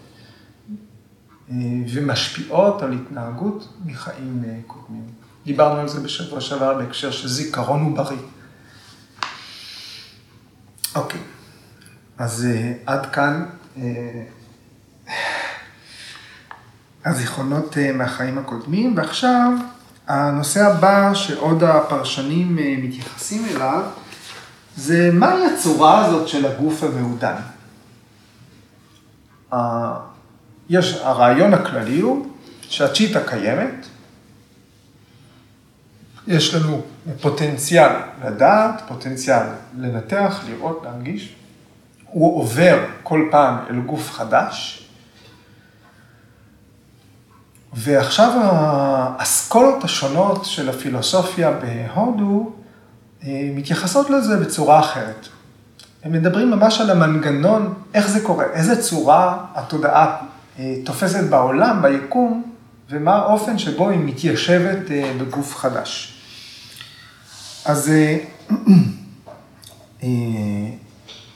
[1.50, 1.56] אה,
[1.94, 5.06] ומשפיעות על התנהגות מחיים אה, קודמים.
[5.46, 8.18] דיברנו על זה בשבוע שעבר בהקשר שזיכרון הוא בריא.
[10.96, 11.22] אוקיי,
[12.18, 13.46] אז אה, עד כאן.
[13.78, 14.24] אה,
[17.06, 19.52] הזיכרונות אה, מהחיים הקודמים, ועכשיו
[20.08, 23.82] הנושא הבא שעוד הפרשנים אה, מתייחסים אליו,
[24.78, 27.36] זה מהי הצורה הזאת של הגוף המעודן.
[30.70, 32.28] יש, הרעיון הכללי הוא
[32.62, 33.86] שהצ'יטה קיימת,
[36.28, 36.82] יש לנו
[37.22, 37.92] פוטנציאל
[38.26, 39.44] לדעת, פוטנציאל
[39.78, 41.36] לנתח, לראות, להנגיש.
[42.06, 44.86] הוא עובר כל פעם אל גוף חדש,
[47.74, 52.52] ועכשיו האסכולות השונות של הפילוסופיה בהודו
[53.24, 55.28] אה, מתייחסות לזה בצורה אחרת.
[56.04, 60.18] הם מדברים ממש על המנגנון, איך זה קורה, איזה צורה התודעה
[60.60, 62.44] אה, תופסת בעולם, ביקום,
[62.90, 66.15] ומה האופן שבו היא מתיישבת אה, בגוף חדש.
[67.66, 67.92] אז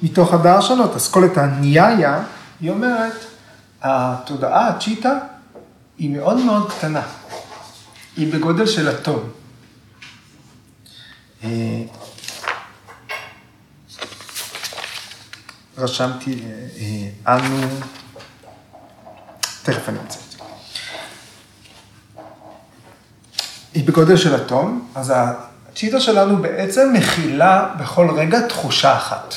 [0.01, 2.23] מתוך הדעה שונות, אסכולת הניאיה,
[2.61, 3.25] היא אומרת,
[3.81, 5.19] התודעה, הצ'יטה,
[5.97, 7.01] היא מאוד מאוד קטנה.
[8.17, 9.29] היא בגודל של אטום.
[11.43, 11.81] אה,
[15.77, 16.67] רשמתי, אה,
[17.25, 17.61] אה, אנו,
[19.63, 20.37] תכף אני אמצא את זה.
[23.73, 25.13] היא בגודל של אטום, אז
[25.71, 29.33] הצ'יטה שלנו בעצם מכילה בכל רגע תחושה אחת.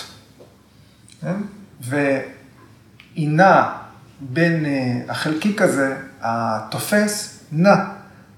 [1.21, 1.37] כן?
[1.81, 3.79] והיא נעה
[4.21, 4.67] בין
[5.09, 7.75] החלקיק הזה התופס נע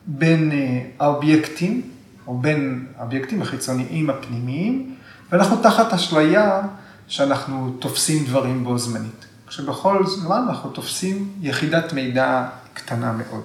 [0.06, 1.82] בין אה, האובייקטים,
[2.26, 4.94] או בין האובייקטים החיצוניים הפנימיים,
[5.32, 6.60] ואנחנו תחת אשליה
[7.08, 9.24] שאנחנו תופסים דברים בו זמנית.
[9.46, 13.44] כשבכל זמן אנחנו תופסים יחידת מידע קטנה מאוד.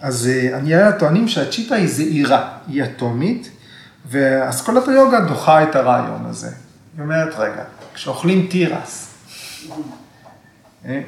[0.00, 3.50] אז אה, אני היה טוענים שהצ'יטה היא זעירה, היא אטומית,
[4.10, 6.50] ואסכולת היוגה דוחה את הרעיון הזה.
[6.96, 9.14] היא אומרת, רגע, כשאוכלים תירס,
[10.84, 11.00] אה,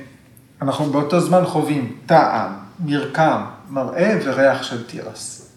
[0.63, 2.53] אנחנו באותו זמן חווים טעם,
[2.85, 5.51] מרקם, מראה וריח של תירס.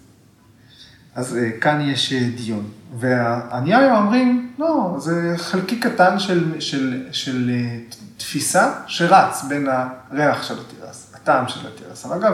[1.16, 2.70] אז אה, כאן יש דיון.
[3.00, 7.52] והניאיו אומרים, לא, זה חלקי קטן של, של, של
[8.18, 9.68] תפיסה שרץ בין
[10.12, 12.06] הריח של התירס, הטעם של התירס.
[12.06, 12.34] אגב,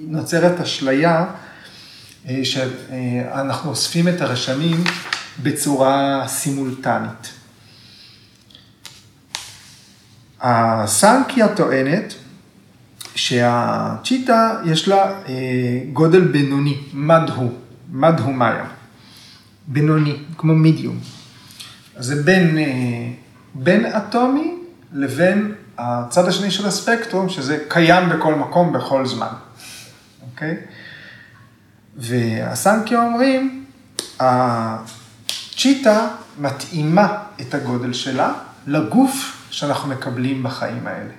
[0.00, 1.24] נוצרת אשליה
[2.42, 4.84] שאנחנו אוספים את הרשמים
[5.42, 7.30] בצורה סימולטנית.
[10.40, 12.14] הסנקיה טוענת
[13.14, 15.34] שהצ'יטה יש לה אה,
[15.92, 17.52] גודל בינוני, מדהו,
[17.92, 18.64] מדהו מאיה,
[19.66, 20.98] בינוני, כמו מידיום.
[21.96, 22.64] זה בין, אה,
[23.54, 24.54] בין אטומי
[24.92, 29.32] לבין הצד השני של הספקטרום, שזה קיים בכל מקום, בכל זמן,
[30.40, 30.56] אוקיי?
[31.96, 33.64] והסנקיה אומרים,
[34.20, 38.32] הצ'יטה מתאימה את הגודל שלה
[38.66, 41.12] לגוף שאנחנו מקבלים בחיים האלה.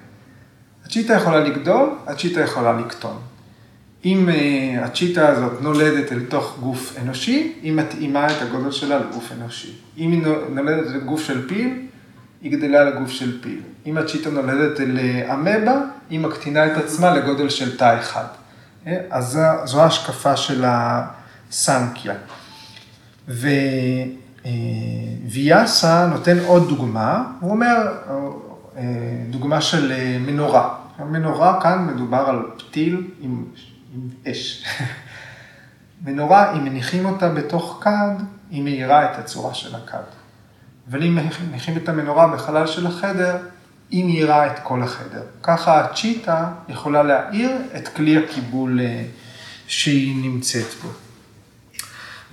[0.85, 3.19] הצ'יטה יכולה לגדול, הצ'יטה יכולה לקטון.
[4.05, 4.29] אם
[4.81, 9.73] הצ'יטה הזאת נולדת אל תוך גוף אנושי, היא מתאימה את הגודל שלה לגוף אנושי.
[9.97, 11.87] אם היא נולדת לגוף של פיל,
[12.41, 13.59] היא גדלה לגוף של פיל.
[13.85, 18.25] אם הצ'יטה נולדת אל אה, אמבה, היא מקטינה את עצמה לגודל של תא אחד.
[18.87, 22.13] אה, אז זו ההשקפה של הסנקיה.
[23.27, 23.47] ו...
[24.45, 27.87] אה, נותן עוד דוגמה, הוא אומר,
[28.77, 28.83] אה,
[29.29, 30.75] דוגמה של מנורה.
[30.97, 33.45] המנורה כאן מדובר על פתיל עם,
[33.93, 34.65] עם אש.
[36.05, 38.15] מנורה, אם מניחים אותה בתוך כד,
[38.49, 40.03] היא מאירה את הצורה של הכד.
[40.89, 41.17] אבל אם
[41.49, 43.37] מניחים את המנורה בחלל של החדר,
[43.91, 45.23] היא מאירה את כל החדר.
[45.43, 48.79] ככה הצ'יטה יכולה להאיר את כלי הקיבול
[49.67, 50.89] שהיא נמצאת בו.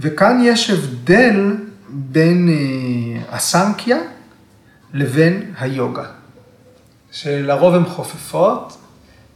[0.01, 1.57] וכאן יש הבדל
[1.89, 3.99] בין אה, הסנקיה
[4.95, 6.05] לבין היוגה,
[7.11, 8.79] שלרוב הן חופפות,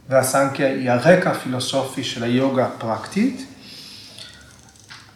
[0.09, 3.45] והסנקיה היא הרקע הפילוסופי של היוגה הפרקטית.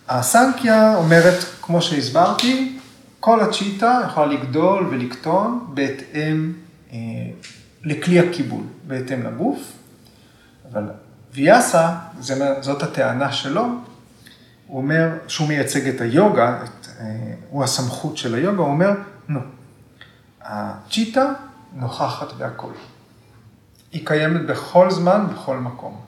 [0.09, 2.77] הסנקיה אומרת, כמו שהסברתי,
[3.19, 6.66] כל הצ'יטה יכולה לגדול ולקטון בהתאם אה,
[7.83, 9.73] לכלי הקיבול, בהתאם לגוף,
[10.71, 10.83] אבל
[11.33, 11.95] ויאסה,
[12.61, 13.67] זאת הטענה שלו,
[14.67, 18.91] הוא אומר שהוא מייצג את היוגה, את אה, הוא הסמכות של היוגה, הוא אומר,
[19.27, 19.39] נו,
[20.41, 21.33] הצ'יטה
[21.73, 22.71] נוכחת בהכל.
[23.91, 26.01] היא קיימת בכל זמן, בכל מקום.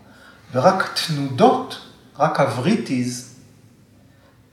[0.51, 1.87] ורק תנודות,
[2.17, 3.35] רק הבריטיז,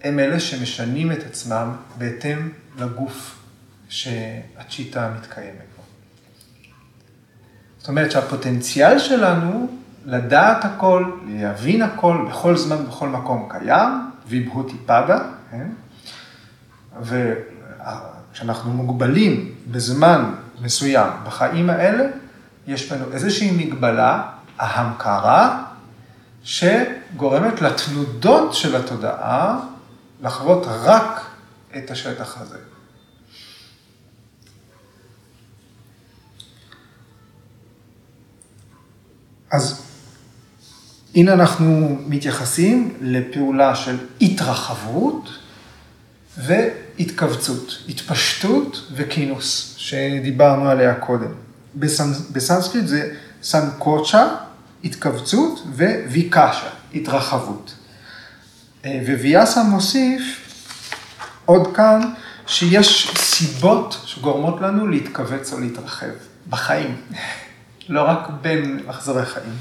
[0.02, 3.38] הם אלה שמשנים את עצמם בהתאם לגוף
[3.88, 5.75] שהצ'יטה מתקיימת.
[7.86, 9.68] זאת אומרת שהפוטנציאל שלנו
[10.04, 15.18] לדעת הכל, להבין הכל, בכל זמן, בכל מקום קיים, ויבהותי פדה,
[15.50, 15.66] כן?
[17.02, 22.04] וכשאנחנו מוגבלים בזמן מסוים בחיים האלה,
[22.66, 24.22] יש לנו איזושהי מגבלה
[24.58, 25.64] ההמקרה,
[26.42, 29.58] שגורמת לתנודות של התודעה
[30.22, 31.20] לחוות רק
[31.76, 32.58] את השטח הזה.
[39.50, 39.82] אז
[41.14, 45.28] הנה אנחנו מתייחסים לפעולה של התרחבות
[46.38, 51.30] והתכווצות, התפשטות וכינוס, שדיברנו עליה קודם.
[52.32, 54.28] בסנסקריט זה סנקוצ'ה,
[54.84, 55.62] התכווצות,
[56.10, 57.74] וויקשה, התרחבות.
[58.84, 60.22] וויאסה מוסיף
[61.44, 62.00] עוד כאן,
[62.46, 66.06] שיש סיבות שגורמות לנו להתכווץ או להתרחב
[66.48, 66.96] בחיים,
[67.88, 69.54] לא רק בין מחזורי חיים.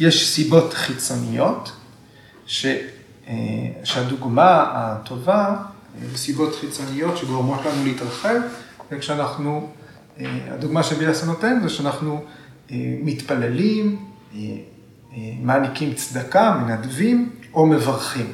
[0.00, 1.72] יש סיבות חיצוניות,
[2.46, 2.66] ש,
[3.28, 3.34] אה,
[3.84, 5.56] שהדוגמה הטובה,
[6.02, 8.36] אה, סיבות חיצוניות שגורמות לנו להתרחב,
[8.92, 9.68] וכשאנחנו,
[10.20, 12.24] אה, הדוגמה שויאסה נותן זה שאנחנו
[13.02, 14.04] מתפללים,
[15.42, 18.32] מעניקים צדקה, מנדבים או מברכים.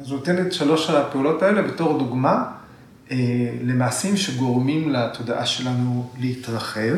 [0.00, 2.44] אז הוא נותן את שלוש הפעולות האלה בתור דוגמה
[3.62, 6.96] למעשים שגורמים לתודעה שלנו להתרחב.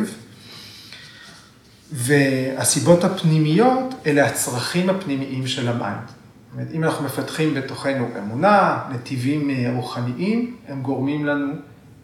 [1.93, 6.07] והסיבות הפנימיות אלה הצרכים הפנימיים של ה mind.
[6.07, 11.53] זאת אומרת, אם אנחנו מפתחים בתוכנו אמונה, נתיבים אה, רוחניים, הם גורמים לנו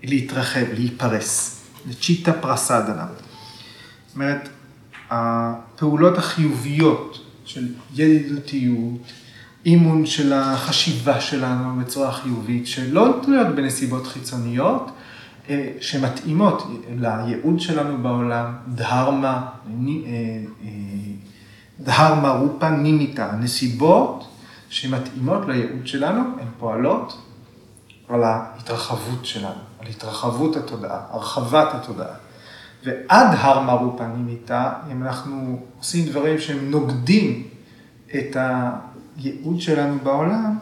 [0.03, 1.61] להתרחב, להיפרס.
[2.01, 3.07] צ'יטה פרסדנה.
[4.07, 4.49] זאת אומרת,
[5.11, 9.01] הפעולות החיוביות של ידידותיות,
[9.67, 14.91] אימון של החשיבה שלנו בצורה חיובית, שלא תלויות בנסיבות חיצוניות,
[15.81, 16.67] שמתאימות
[16.99, 20.13] לייעוד שלנו בעולם, דהרמה, אה,
[20.65, 20.69] אה,
[21.81, 24.29] דהרמה רופה נימיתה, נסיבות
[24.69, 27.23] שמתאימות לייעוד שלנו, הן פועלות
[28.09, 32.15] על ההתרחבות שלנו, על התרחבות התודעה, הרחבת התודעה.
[32.85, 37.43] ועד הרמה רופה נימיתה, אם אנחנו עושים דברים שהם נוגדים
[38.15, 40.59] את הייעוד שלנו בעולם,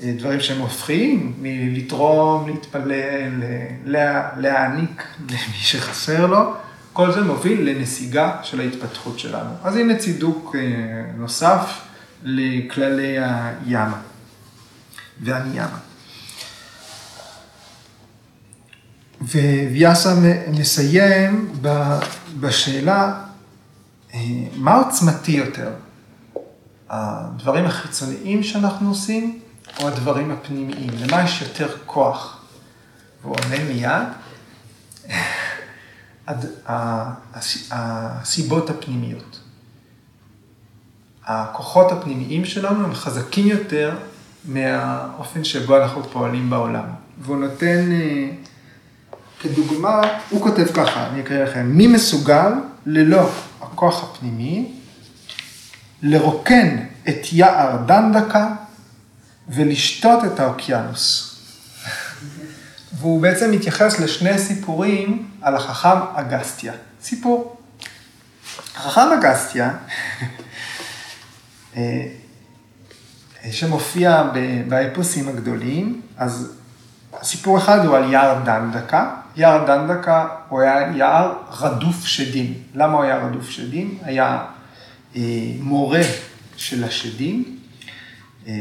[0.00, 3.42] דברים שהם הופכים מלתרום, להתפלל,
[3.84, 6.54] לה, להעניק למי שחסר לו,
[6.92, 9.50] כל זה מוביל לנסיגה של ההתפתחות שלנו.
[9.62, 10.60] אז הנה צידוק אה,
[11.16, 11.80] נוסף
[12.22, 14.00] לכללי הימה
[15.20, 15.78] והניימה.
[19.20, 20.14] וויאסה
[20.48, 21.52] מסיים
[22.40, 23.22] בשאלה,
[24.14, 24.20] אה,
[24.56, 25.70] מה עוצמתי יותר?
[26.88, 29.40] הדברים החיצוניים שאנחנו עושים,
[29.80, 30.90] או הדברים הפנימיים?
[30.98, 32.42] למה יש יותר כוח?
[33.22, 34.08] והוא עונה מיד,
[37.70, 39.40] הסיבות הפנימיות.
[41.24, 43.96] הכוחות הפנימיים שלנו הם חזקים יותר
[44.44, 46.84] מהאופן שבו אנחנו פועלים בעולם.
[47.18, 48.28] והוא נותן אה,
[49.40, 50.00] כדוגמה,
[50.30, 52.52] הוא כותב ככה, אני אקריא לכם, מי מסוגל
[52.86, 54.72] ללא הכוח הפנימי
[56.02, 56.76] לרוקן
[57.08, 58.54] את יער דנדקה
[59.48, 61.36] ולשתות את האוקיינוס.
[62.92, 66.72] והוא בעצם מתייחס לשני סיפורים על החכם אגסטיה.
[67.02, 67.56] סיפור.
[68.76, 69.70] החכם אגסטיה,
[71.76, 72.06] אה,
[73.50, 74.22] שמופיע
[74.68, 76.52] באפוסים הגדולים, אז
[77.22, 79.14] סיפור אחד הוא על יער דנדקה.
[79.36, 82.54] יער דנדקה הוא היה יער רדוף שדים.
[82.74, 83.98] למה הוא היה רדוף שדים?
[84.02, 84.44] היה
[85.16, 85.22] אה,
[85.60, 86.02] מורה
[86.56, 87.58] של השדים.
[88.46, 88.52] אה,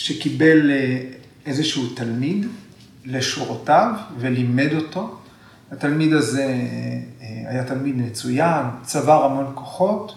[0.00, 1.02] שקיבל אה,
[1.46, 2.46] איזשהו תלמיד
[3.04, 5.16] לשורותיו ולימד אותו.
[5.72, 10.14] התלמיד הזה אה, היה תלמיד מצוין, צבר המון כוחות,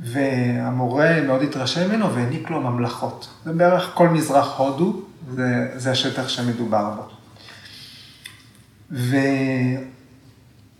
[0.00, 3.28] והמורה מאוד התרשם ממנו והעניק לו ממלכות.
[3.44, 5.02] זה בערך כל מזרח הודו,
[5.34, 7.02] זה, זה השטח שמדובר בו.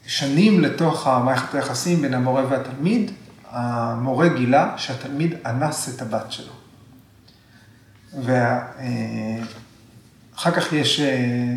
[0.07, 3.11] ושנים לתוך המערכת היחסים בין המורה והתלמיד,
[3.51, 6.62] המורה גילה שהתלמיד אנס את הבת שלו.
[8.21, 8.41] ואחר
[10.51, 11.55] כך יש אה,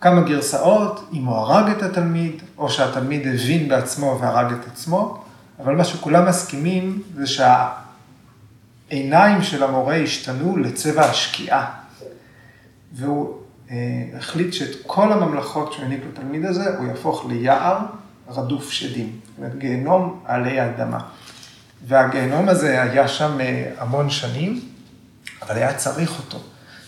[0.00, 5.24] כמה גרסאות, אם הוא הרג את התלמיד, או שהתלמיד הבין בעצמו והרג את עצמו,
[5.60, 7.24] אבל מה שכולם מסכימים זה
[8.90, 11.70] שהעיניים של המורה השתנו לצבע השקיעה.
[12.92, 13.36] והוא
[13.70, 13.76] אה,
[14.18, 17.78] החליט שאת כל הממלכות שהוא העניק לתלמיד הזה, הוא יהפוך ליער
[18.28, 20.98] רדוף שדים, זאת אומרת גיהנום עלי אדמה.
[21.86, 24.60] והגיהנום הזה היה שם אה, המון שנים,
[25.46, 26.38] אבל היה צריך אותו.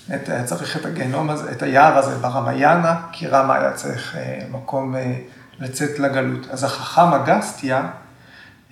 [0.08, 4.44] באמת, היה צריך את הגיהנום הזה, את היער הזה ברמיאנה, כי רמה היה צריך אה,
[4.50, 5.14] מקום אה,
[5.58, 6.46] לצאת לגלות.
[6.50, 7.88] אז החכם אגסטיה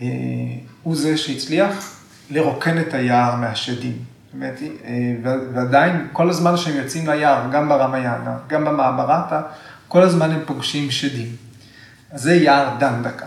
[0.00, 0.06] אה,
[0.82, 3.98] הוא זה שהצליח לרוקן את היער מהשדים.
[4.26, 4.58] זאת אומרת,
[5.54, 9.42] ועדיין, כל הזמן שהם יוצאים ליער, גם ברמיאנה, גם במעברתה,
[9.88, 11.36] כל הזמן הם פוגשים שדים.
[12.12, 13.26] אז זה יער דנדקה.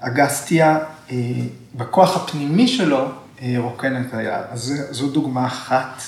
[0.00, 0.78] אגסטיה,
[1.10, 1.16] אה,
[1.74, 3.10] בכוח הפנימי שלו, אה,
[3.56, 4.44] רוקן את היד.
[4.50, 6.02] אז זו דוגמה אחת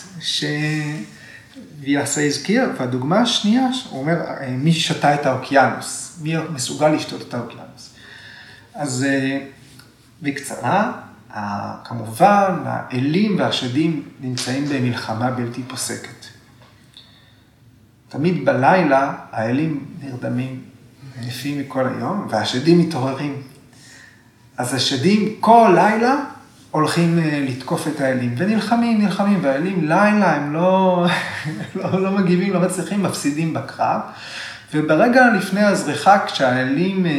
[1.81, 7.35] שוויאסה הזכיר, והדוגמה השנייה, הוא אומר, אה, מי שתה את האוקיינוס, מי מסוגל לשתות את
[7.35, 7.95] האוקיינוס.
[8.74, 9.07] אז
[10.22, 10.93] בקצרה,
[11.85, 16.26] כמובן, האלים והשדים נמצאים במלחמה בלתי פוסקת.
[18.09, 20.62] תמיד בלילה האלים נרדמים
[21.22, 23.43] יפים מכל היום, והשדים מתעוררים.
[24.57, 26.24] אז השדים כל לילה
[26.71, 31.07] הולכים אה, לתקוף את האלים, ונלחמים, נלחמים, והאלים לילה הם לא,
[31.77, 34.01] לא, לא מגיבים, לא מצליחים, מפסידים בקרב.
[34.75, 37.12] וברגע לפני הזריחה, כשהאלים אה,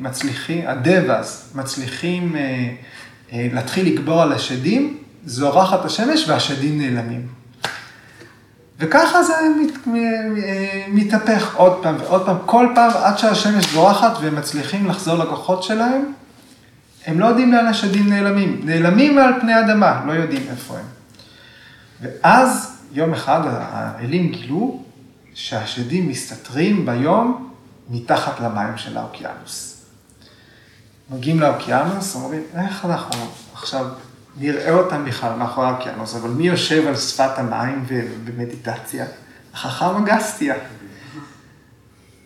[0.00, 7.26] מצליחים, הדבס מצליחים אה, להתחיל לגבור על השדים, זורחת השמש והשדים נעלמים.
[8.78, 9.32] וככה זה
[9.62, 9.96] מת,
[10.88, 16.12] מתהפך עוד פעם ועוד פעם, כל פעם עד שהשמש זורחת והם מצליחים לחזור לכוחות שלהם,
[17.06, 18.60] הם לא יודעים לאן השדים נעלמים.
[18.64, 20.84] נעלמים מעל פני האדמה, לא יודעים איפה הם.
[22.00, 24.82] ואז יום אחד האלים גילו
[25.34, 27.52] שהשדים מסתתרים ביום
[27.90, 29.84] מתחת למים של האוקיינוס.
[31.10, 33.86] מגיעים לאוקיינוס, אומרים, איך אנחנו עכשיו
[34.36, 37.86] נראה אותם בכלל מאחורי האוקיינוס, אבל מי יושב על שפת המים
[38.24, 39.06] במדיטציה?
[39.54, 40.54] החכם אגסטיה.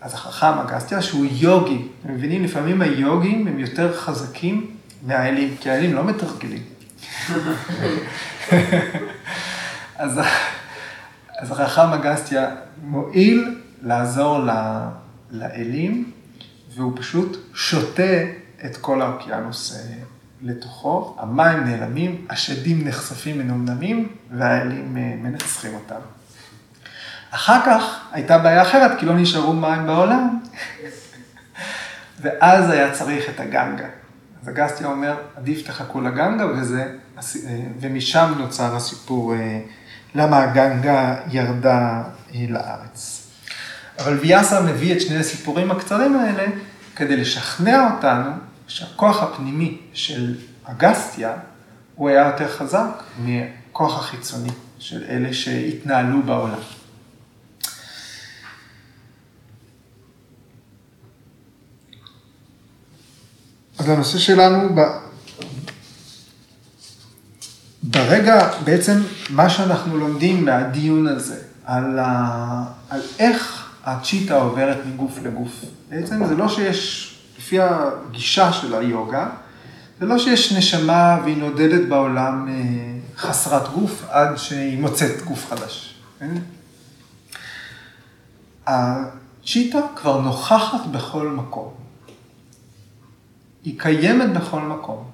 [0.01, 2.45] אז החכם אגסטיה שהוא יוגי, אתם מבינים?
[2.45, 4.77] לפעמים היוגים הם יותר חזקים
[5.07, 6.63] מהאלים, כי האלים לא מתרגלים.
[9.97, 10.21] אז,
[11.39, 14.39] אז החכם אגסטיה מועיל לעזור
[15.31, 16.11] לאלים,
[16.75, 18.25] והוא פשוט שותה
[18.65, 19.97] את כל האוקיינוס אה,
[20.43, 26.01] לתוכו, המים נעלמים, השדים נחשפים מנומנמים, והאלים אה, מנצחים אותם.
[27.31, 30.39] אחר כך הייתה בעיה אחרת, כי לא נשארו מים בעולם,
[32.21, 33.87] ואז היה צריך את הגנגה.
[34.43, 37.23] אז אגסטיה אומר, עדיף תחכו לגנגה, וזה, אה,
[37.81, 39.61] ומשם נוצר הסיפור אה,
[40.15, 42.03] למה הגנגה ירדה
[42.49, 43.23] לארץ.
[43.99, 46.45] אבל ויאסה מביא את שני הסיפורים הקצרים האלה
[46.97, 48.31] כדי לשכנע אותנו
[48.69, 51.33] שהכוח הפנימי של אגסטיה,
[51.95, 56.59] הוא היה יותר חזק מכוח החיצוני של אלה שהתנהלו בעולם.
[63.79, 64.81] אז הנושא שלנו, ב...
[67.83, 72.65] ברגע, בעצם מה שאנחנו לומדים מהדיון הזה, על, ה...
[72.91, 79.29] על איך הצ'יטה עוברת מגוף לגוף, בעצם זה לא שיש לפי הגישה של היוגה,
[80.01, 82.55] זה לא שיש נשמה והיא נודדת בעולם אה,
[83.17, 85.95] חסרת גוף עד שהיא מוצאת גוף חדש.
[86.19, 86.35] כן?
[88.67, 91.86] הצ'יטה כבר נוכחת בכל מקום.
[93.67, 95.05] היא קיימת בכל מקום.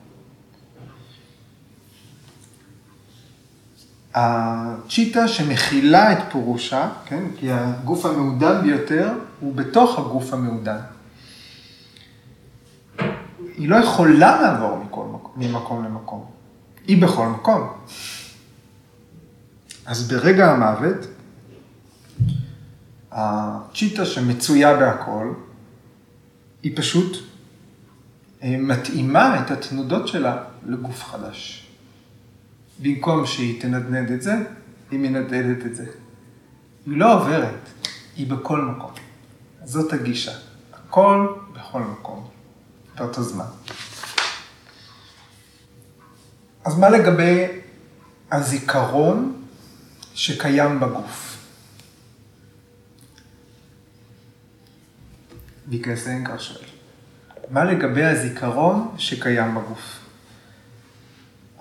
[4.14, 7.24] הצ'יטה שמכילה את פורושה, כן?
[7.36, 10.78] כי הגוף המעודן ביותר הוא בתוך הגוף המעודן.
[13.56, 16.26] היא לא יכולה לעבור מכל מקום, ממקום למקום.
[16.86, 17.68] היא בכל מקום.
[19.86, 21.06] אז ברגע המוות,
[23.12, 25.32] הצ'יטה שמצויה בהכל,
[26.62, 27.31] היא פשוט
[28.42, 31.66] מתאימה את התנודות שלה לגוף חדש.
[32.82, 34.34] במקום שהיא תנדנד את זה,
[34.90, 35.86] היא מנדנדת את זה.
[36.86, 37.68] היא לא עוברת,
[38.16, 38.92] היא בכל מקום.
[39.64, 40.32] זאת הגישה.
[40.72, 42.28] הכל בכל מקום.
[42.96, 43.44] באותו זמן.
[46.64, 47.46] אז מה לגבי
[48.32, 49.42] הזיכרון
[50.14, 51.32] שקיים בגוף?
[55.66, 56.64] ביקסנקר שואל,
[57.52, 59.98] מה לגבי הזיכרון שקיים בגוף?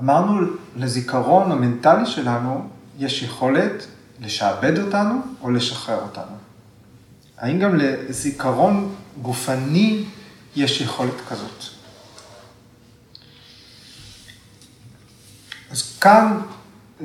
[0.02, 2.70] אמרנו, לזיכרון המנטלי שלנו
[3.00, 3.88] יש יכולת
[4.20, 6.36] לשעבד אותנו או לשחרר אותנו.
[7.38, 10.04] האם גם לזיכרון גופני
[10.56, 11.64] יש יכולת כזאת.
[15.72, 16.38] אז כאן,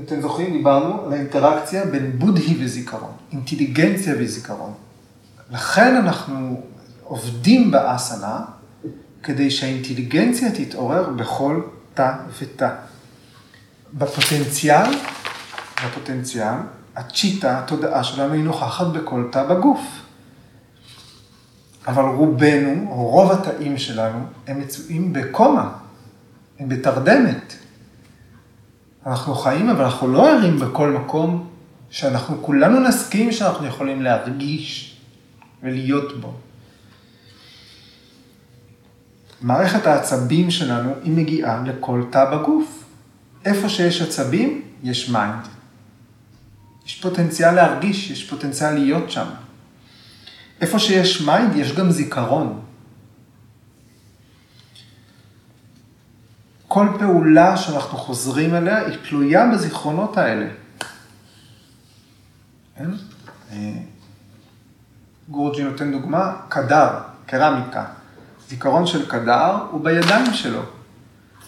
[0.05, 4.75] אתם זוכרים, דיברנו על האינטראקציה בין בודהי וזיכרון, אינטליגנציה וזיכרון.
[5.51, 6.63] לכן אנחנו
[7.05, 8.56] עובדים באסנה
[9.27, 11.61] כדי שהאינטליגנציה תתעורר בכל
[11.95, 12.75] תא ותא.
[13.95, 14.91] בפוטנציאל,
[15.85, 16.55] בפוטנציאל,
[16.97, 19.81] הצ'יטה, התודעה שלנו היא נוכחת בכל תא בגוף.
[21.87, 25.73] אבל רובנו, או רוב התאים שלנו, הם מצויים בקומה,
[26.59, 27.55] הם בתרדמת.
[29.07, 31.49] אנחנו חיים, אבל אנחנו לא ערים בכל מקום
[31.91, 34.97] שאנחנו כולנו נסכים שאנחנו יכולים להרגיש
[35.63, 36.33] ולהיות בו.
[39.41, 42.85] מערכת העצבים שלנו, היא מגיעה לכל תא בגוף.
[43.45, 45.47] איפה שיש עצבים, יש mind.
[46.87, 49.27] יש פוטנציאל להרגיש, יש פוטנציאל להיות שם.
[50.61, 52.61] איפה שיש mind, יש גם זיכרון.
[56.69, 60.47] כל פעולה שאנחנו חוזרים אליה, היא תלויה בזיכרונות האלה.
[62.77, 62.91] כן?
[63.53, 63.73] אה,
[65.29, 66.89] גורג'י נותן דוגמה, קדר,
[67.27, 67.85] קרמיקה.
[68.49, 70.61] זיכרון של קדר הוא בידיים שלו.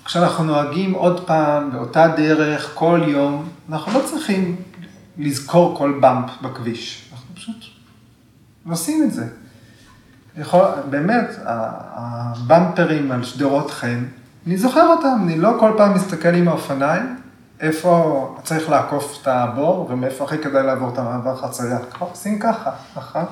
[0.04, 4.56] כשאנחנו נוהגים עוד פעם באותה דרך כל יום, אנחנו לא צריכים
[5.18, 7.10] לזכור כל באמפ בכביש.
[7.12, 7.56] אנחנו פשוט
[8.70, 9.26] עושים את זה.
[10.36, 14.04] יכול, באמת, הבמפרים על שדרות חן,
[14.46, 17.16] אני זוכר אותם, אני לא כל פעם מסתכל עם האופניים,
[17.60, 21.78] איפה צריך לעקוף את הבור ומאיפה הכי כדאי לעבור את המעבר חצייה.
[21.98, 23.24] עושים ככה, נכון?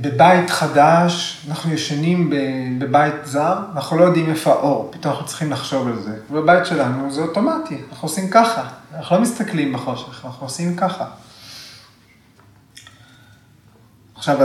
[0.00, 2.30] בבית חדש, אנחנו ישנים
[2.78, 6.16] בבית זר, אנחנו לא יודעים איפה האור, פתאום אנחנו צריכים לחשוב על זה.
[6.30, 11.04] בבית שלנו זה אוטומטי, אנחנו עושים ככה, אנחנו לא מסתכלים בחושך, אנחנו עושים ככה.
[14.16, 14.38] עכשיו,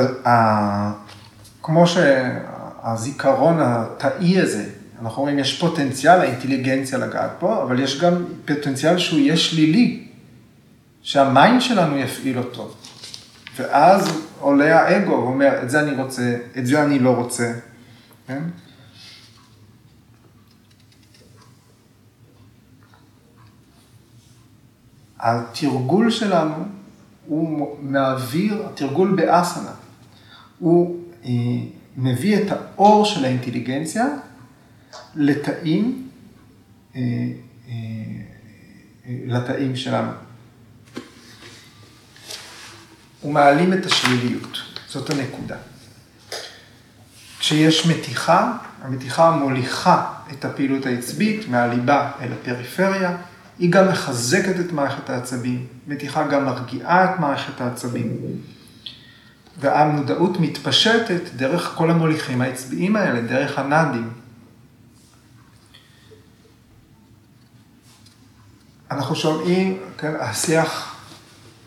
[1.64, 4.66] כמו שהזיכרון התאי הזה,
[5.02, 8.14] אנחנו רואים, יש פוטנציאל האינטליגנציה לגעת פה, אבל יש גם
[8.46, 10.08] פוטנציאל שהוא יהיה שלילי,
[11.02, 12.72] שהמיינד שלנו יפעיל אותו.
[13.60, 17.54] ואז עולה האגו ואומר, את זה אני רוצה, את זה אני לא רוצה.
[18.28, 18.44] כן?
[25.20, 26.56] התרגול שלנו
[27.26, 29.72] הוא מעביר, התרגול באסנה,
[30.60, 31.32] הוא אה,
[31.98, 34.06] מביא את האור של האינטליגנציה
[35.16, 36.08] לתאים,
[36.96, 37.02] אה,
[37.70, 37.74] אה,
[39.06, 40.12] לתאים שלנו.
[43.24, 44.58] ומעלים את השליליות,
[44.88, 45.56] זאת הנקודה.
[47.40, 48.52] כשיש מתיחה,
[48.82, 53.18] המתיחה מוליכה את הפעילות העצבית מהליבה אל הפריפריה,
[53.60, 58.18] היא גם מחזקת את מערכת העצבים, מתיחה גם מרגיעה את מערכת העצבים.
[59.60, 64.10] והמודעות מתפשטת דרך כל המוליכים העצביים האלה, דרך הנאדים.
[68.92, 70.89] אנחנו שומעים, כן, השיח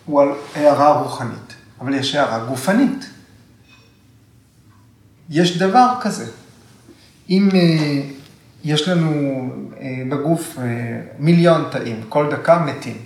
[0.04, 3.10] הוא על הערה רוחנית, אבל יש הערה גופנית.
[5.30, 6.26] יש דבר כזה.
[7.30, 7.54] אם uh,
[8.64, 10.60] יש לנו uh, בגוף uh,
[11.18, 12.98] מיליון תאים, כל דקה מתים.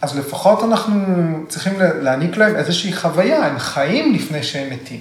[0.00, 1.00] אז לפחות אנחנו
[1.48, 5.00] צריכים להעניק להם איזושהי חוויה, הם חיים לפני שהם מתים.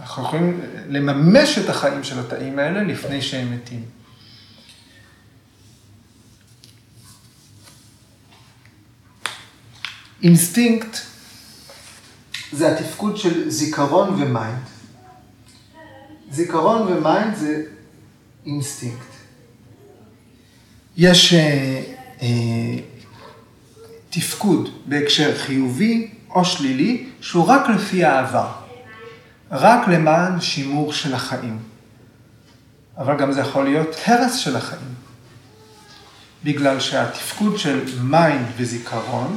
[0.00, 3.95] אנחנו יכולים לממש את החיים של התאים האלה לפני שהם מתים.
[10.22, 10.98] אינסטינקט
[12.52, 14.62] זה התפקוד של זיכרון ו mind.
[16.30, 17.62] זיכרון ו mind זה
[18.46, 19.06] אינסטינקט.
[20.96, 21.82] יש אה,
[22.22, 22.78] אה,
[24.10, 28.48] תפקוד בהקשר חיובי או שלילי, שהוא רק לפי העבר.
[29.50, 31.58] רק למען שימור של החיים.
[32.98, 34.94] אבל גם זה יכול להיות הרס של החיים.
[36.44, 39.36] בגלל שהתפקוד של mind וזיכרון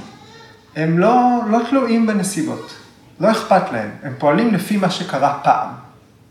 [0.80, 2.75] הם לא, לא תלויים בנסיבות,
[3.19, 5.69] לא אכפת להם, הם פועלים לפי מה שקרה פעם,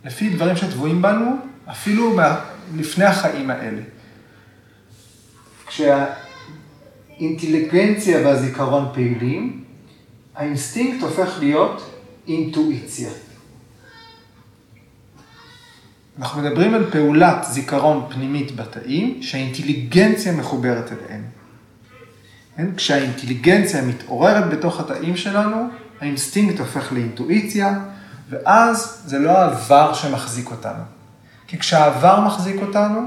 [0.05, 1.36] לפי דברים שטבועים בנו,
[1.70, 2.18] אפילו
[2.76, 3.82] לפני החיים האלה.
[5.66, 9.64] כשהאינטליגנציה והזיכרון פעילים,
[10.34, 13.11] האינסטינקט הופך להיות אינטואיציה.
[16.18, 21.38] אנחנו מדברים על פעולת זיכרון פנימית בתאים, שהאינטליגנציה מחוברת אליהם.
[22.59, 22.74] כן?
[22.76, 25.68] כשהאינטליגנציה מתעוררת בתוך התאים שלנו,
[26.00, 27.78] האינסטינקט הופך לאינטואיציה,
[28.30, 30.82] ואז זה לא העבר שמחזיק אותנו.
[31.46, 33.00] כי כשהעבר מחזיק אותנו,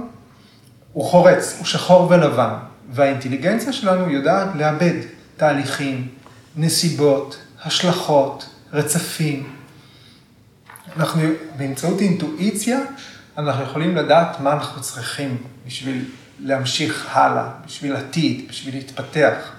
[0.93, 2.53] הוא חורץ, הוא שחור ולבן,
[2.91, 4.93] והאינטליגנציה שלנו יודעת לעבד
[5.37, 6.07] תהליכים,
[6.55, 9.49] נסיבות, השלכות, רצפים.
[10.97, 11.21] אנחנו,
[11.57, 12.79] באמצעות אינטואיציה,
[13.37, 15.37] אנחנו יכולים לדעת מה אנחנו צריכים
[15.67, 16.05] בשביל
[16.43, 19.51] להמשיך הלאה, בשביל עתיד, בשביל להתפתח,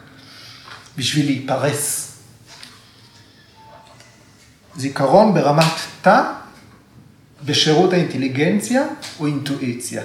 [0.97, 2.18] בשביל להיפרס.
[4.76, 5.72] זיכרון ברמת
[6.03, 6.22] תא
[7.45, 8.83] בשירות האינטליגנציה
[9.18, 10.03] הוא אינטואיציה.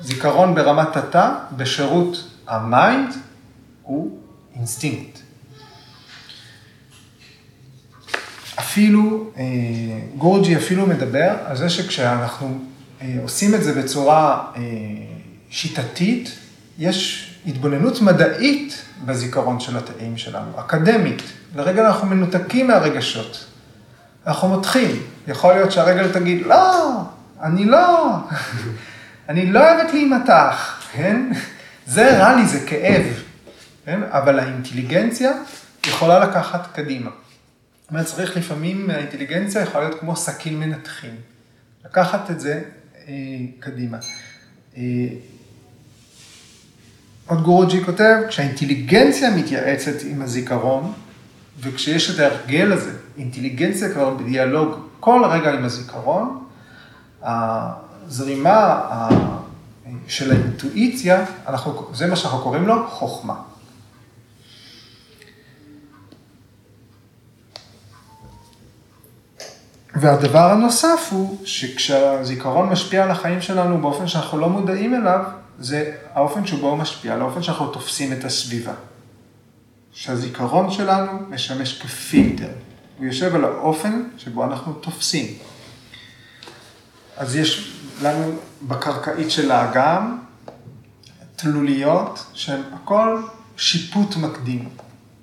[0.00, 3.14] זיכרון ברמת התא בשירות ה mind
[3.82, 4.18] הוא
[4.56, 5.18] אינסטינקט.
[8.58, 9.42] אפילו, אה,
[10.18, 12.58] גורג'י אפילו מדבר על זה שכשאנחנו
[13.00, 14.62] אה, עושים את זה בצורה אה,
[15.54, 16.30] שיטתית,
[16.78, 21.22] יש התבוננות מדעית בזיכרון של התאים שלנו, אקדמית.
[21.54, 23.44] לרגע אנחנו מנותקים מהרגשות.
[24.26, 25.02] אנחנו מותחים.
[25.28, 27.00] יכול להיות שהרגל תגיד, לא,
[27.42, 28.16] אני לא,
[29.28, 31.32] אני לא אוהבת להימתח, כן?
[31.86, 33.22] זה רע לי, זה כאב,
[33.84, 34.00] כן?
[34.02, 35.32] אבל האינטליגנציה
[35.86, 37.10] יכולה לקחת קדימה.
[37.82, 41.14] זאת אומרת, צריך לפעמים, האינטליגנציה יכולה להיות כמו סכין מנתחים.
[41.84, 42.62] לקחת את זה
[43.08, 43.12] אה,
[43.60, 43.98] קדימה.
[44.76, 44.82] אה,
[47.26, 50.92] עוד גורוג'י כותב, כשהאינטליגנציה מתייעצת עם הזיכרון,
[51.60, 56.44] וכשיש את ההרגל הזה, אינטליגנציה כבר בדיאלוג כל רגע עם הזיכרון,
[57.22, 58.80] הזרימה
[60.08, 63.34] של האינטואיציה, אנחנו, זה מה שאנחנו קוראים לו חוכמה.
[69.94, 75.24] והדבר הנוסף הוא שכשהזיכרון משפיע על החיים שלנו באופן שאנחנו לא מודעים אליו,
[75.58, 78.72] זה האופן שבו הוא משפיע, על האופן שאנחנו תופסים את הסביבה.
[79.92, 82.50] שהזיכרון שלנו משמש כפילטר,
[82.98, 85.26] הוא יושב על האופן שבו אנחנו תופסים.
[87.16, 90.18] אז יש לנו בקרקעית של האגם
[91.36, 93.22] תלוליות שהן הכל
[93.56, 94.68] שיפוט מקדים,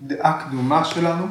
[0.02, 1.28] דעה קדומה שלנו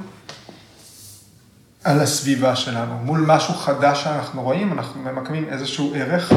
[1.84, 2.98] על הסביבה שלנו.
[2.98, 6.32] מול משהו חדש שאנחנו רואים, אנחנו ממקמים איזשהו ערך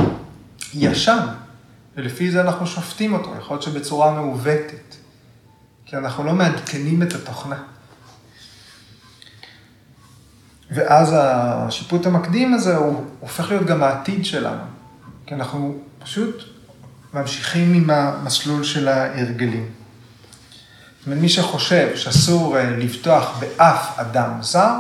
[0.74, 1.28] ישן,
[1.96, 4.96] ולפי זה אנחנו שופטים אותו, יכול להיות שבצורה מעוותת,
[5.86, 7.64] כי אנחנו לא מעדכנים את התוכנה.
[10.72, 14.64] ואז השיפוט המקדים הזה הוא הופך להיות גם העתיד שלנו,
[15.26, 16.44] כי אנחנו פשוט
[17.14, 19.70] ממשיכים עם המסלול של ההרגלים.
[21.00, 24.76] זאת אומרת, מי שחושב שאסור אה, לבטוח באף אדם זר,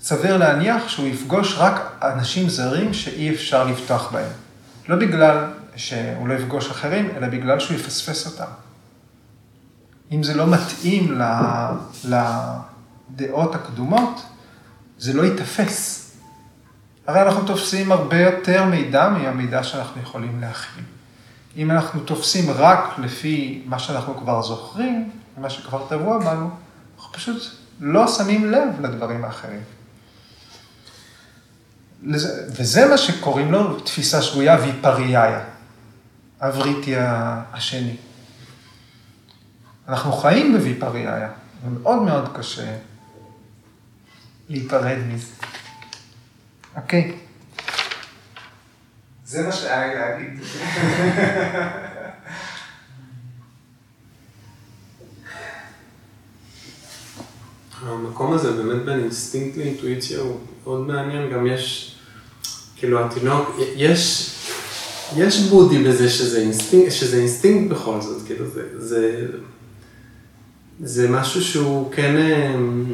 [0.00, 4.45] סביר להניח שהוא יפגוש רק אנשים זרים שאי אפשר לבטוח בהם.
[4.88, 5.44] לא בגלל
[5.76, 8.50] שהוא לא יפגוש אחרים, אלא בגלל שהוא יפספס אותם.
[10.12, 11.20] אם זה לא מתאים
[12.04, 14.22] לדעות הקדומות,
[14.98, 16.02] זה לא ייתפס.
[17.06, 20.84] הרי אנחנו תופסים הרבה יותר מידע מהמידע שאנחנו יכולים להכיל.
[21.56, 26.50] אם אנחנו תופסים רק לפי מה שאנחנו כבר זוכרים, מה שכבר טבוע בנו,
[26.96, 27.42] אנחנו פשוט
[27.80, 29.60] לא שמים לב לדברים האחרים.
[32.48, 35.44] וזה מה שקוראים לו תפיסה שגויה ויפריאיה,
[36.40, 37.96] ה vritti השני.
[39.88, 41.28] אנחנו חיים ב viparyaya,
[41.64, 42.76] ומאוד מאוד קשה
[44.48, 45.32] להיפרד מזה.
[46.76, 47.18] אוקיי.
[49.24, 50.40] זה מה שהיה לי להגיד.
[57.82, 61.95] המקום הזה באמת בין אינסטינקט לאינטואיציה הוא מאוד מעניין, גם יש,
[62.76, 64.30] כאילו התינוק, יש,
[65.16, 69.26] יש buddhi בזה שזה אינסטינקט, שזה אינסטינקט בכל זאת, כאילו זה, זה,
[70.80, 72.84] זה משהו שהוא כן, אמ,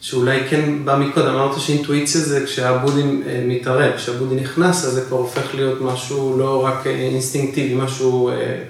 [0.00, 4.92] שאולי כן בא מקודם, אמרת שאינטואיציה זה כשה buddhi אה, מתערב, כשה buddhi נכנס אז
[4.92, 8.62] זה כבר הופך להיות משהו לא רק אה, אינסטינקטיבי, משהו, אה,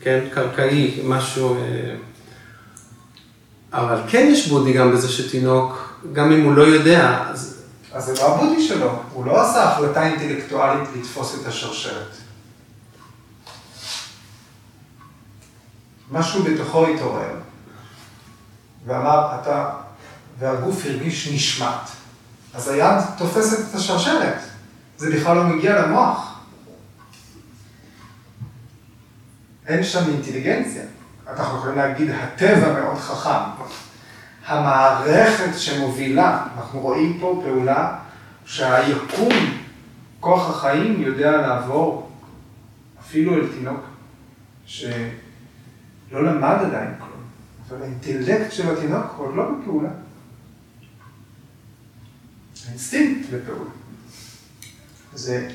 [0.00, 1.56] כן, קרקעי, משהו...
[3.72, 7.53] אבל כן יש בודי גם בזה שתינוק, גם אם הוא לא יודע, אז...
[7.94, 12.10] אז זה לא הבודי שלו, הוא לא עשה החלטה אינטלקטואלית לתפוס את השרשרת.
[16.10, 17.36] משהו בתוכו התעורר,
[18.86, 19.70] ואמר, אתה,
[20.38, 21.90] והגוף הרגיש נשמט.
[22.54, 24.38] אז היד תופסת את השרשרת,
[24.98, 26.40] זה בכלל לא מגיע למוח.
[29.66, 30.84] אין שם אינטליגנציה.
[31.28, 33.64] אנחנו יכולים להגיד, הטבע מאוד חכם.
[34.46, 37.98] המערכת שמובילה, אנחנו רואים פה פעולה
[38.46, 39.32] שהיקום,
[40.20, 42.10] כוח החיים, יודע לעבור
[43.00, 43.80] אפילו אל תינוק
[44.66, 44.92] שלא
[46.12, 47.22] למד עדיין כלום,
[47.68, 49.88] אבל האינטלקט של התינוק עוד לא בפעולה.
[52.66, 53.70] האינסטינקט בפעולה.
[55.14, 55.48] זה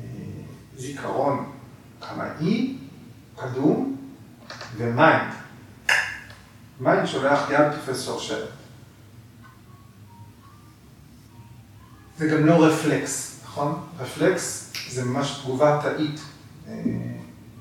[0.00, 0.06] אה,
[0.76, 1.52] זיכרון
[2.00, 2.76] קמאי,
[3.36, 3.96] קדום,
[4.76, 5.37] ו mind.
[6.80, 8.48] mind שולח יד תופס שרשרת.
[12.18, 13.80] זה גם לא רפלקס, נכון?
[13.98, 16.20] רפלקס זה ממש תגובה תאית.
[16.68, 16.74] אה,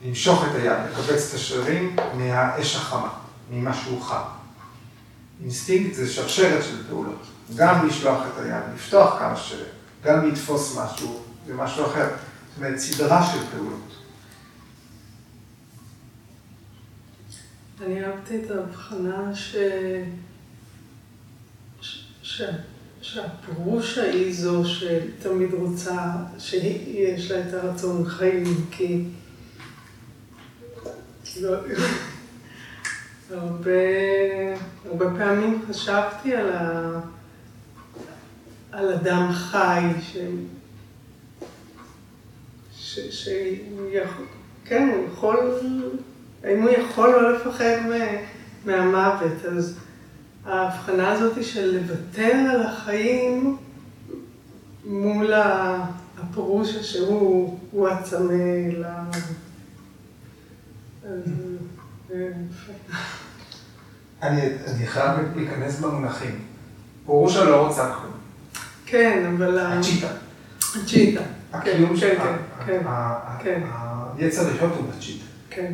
[0.06, 3.10] למשוך את היד, לקבץ את השרירים מהאש החמה,
[3.52, 4.22] ממשהו חם.
[5.42, 7.28] אינסטינקט זה שרשרת של פעולות.
[7.56, 9.66] גם לשלוח את היד, לפתוח כמה שריר,
[10.04, 12.08] גם לתפוס משהו ומשהו אחר.
[12.10, 13.96] זאת אומרת, סדרה של פעולות.
[17.82, 19.56] אני אהבתי את ההבחנה ש...
[22.22, 22.42] ש...
[23.02, 29.04] שהפרושה היא זו שתמיד רוצה, שיש לה את הרצון חיים, כי...
[31.26, 31.54] כאילו,
[33.30, 33.72] הרבה,
[34.86, 37.00] הרבה פעמים חשבתי על, ה,
[38.72, 40.18] על אדם חי, ש...
[42.74, 43.00] ש...
[43.00, 43.30] ש...
[44.66, 45.60] כן, הוא יכול,
[46.48, 47.76] האם הוא יכול לא לפחד
[48.66, 49.78] מהמוות, אז
[50.46, 53.58] ההבחנה הזאת של לוותר על החיים
[54.86, 55.34] מול
[56.18, 58.34] הפרושה שהוא הצמא
[58.78, 58.86] ל...
[64.22, 66.40] אני חייב להיכנס במונחים.
[67.06, 68.14] פורושה לא רוצה כלום.
[68.86, 69.60] כן, אבל...
[69.60, 70.08] הצ'יטה.
[70.60, 71.22] הצ'יטה.
[71.54, 72.16] הקיום כן, של...
[72.66, 72.82] כן,
[73.44, 73.62] כן.
[74.18, 75.26] היצר לחיות הוא בצ'יטה.
[75.50, 75.74] כן.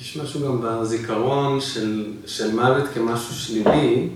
[0.00, 4.08] יש משהו גם בזיכרון של, של מוות כמשהו שלילי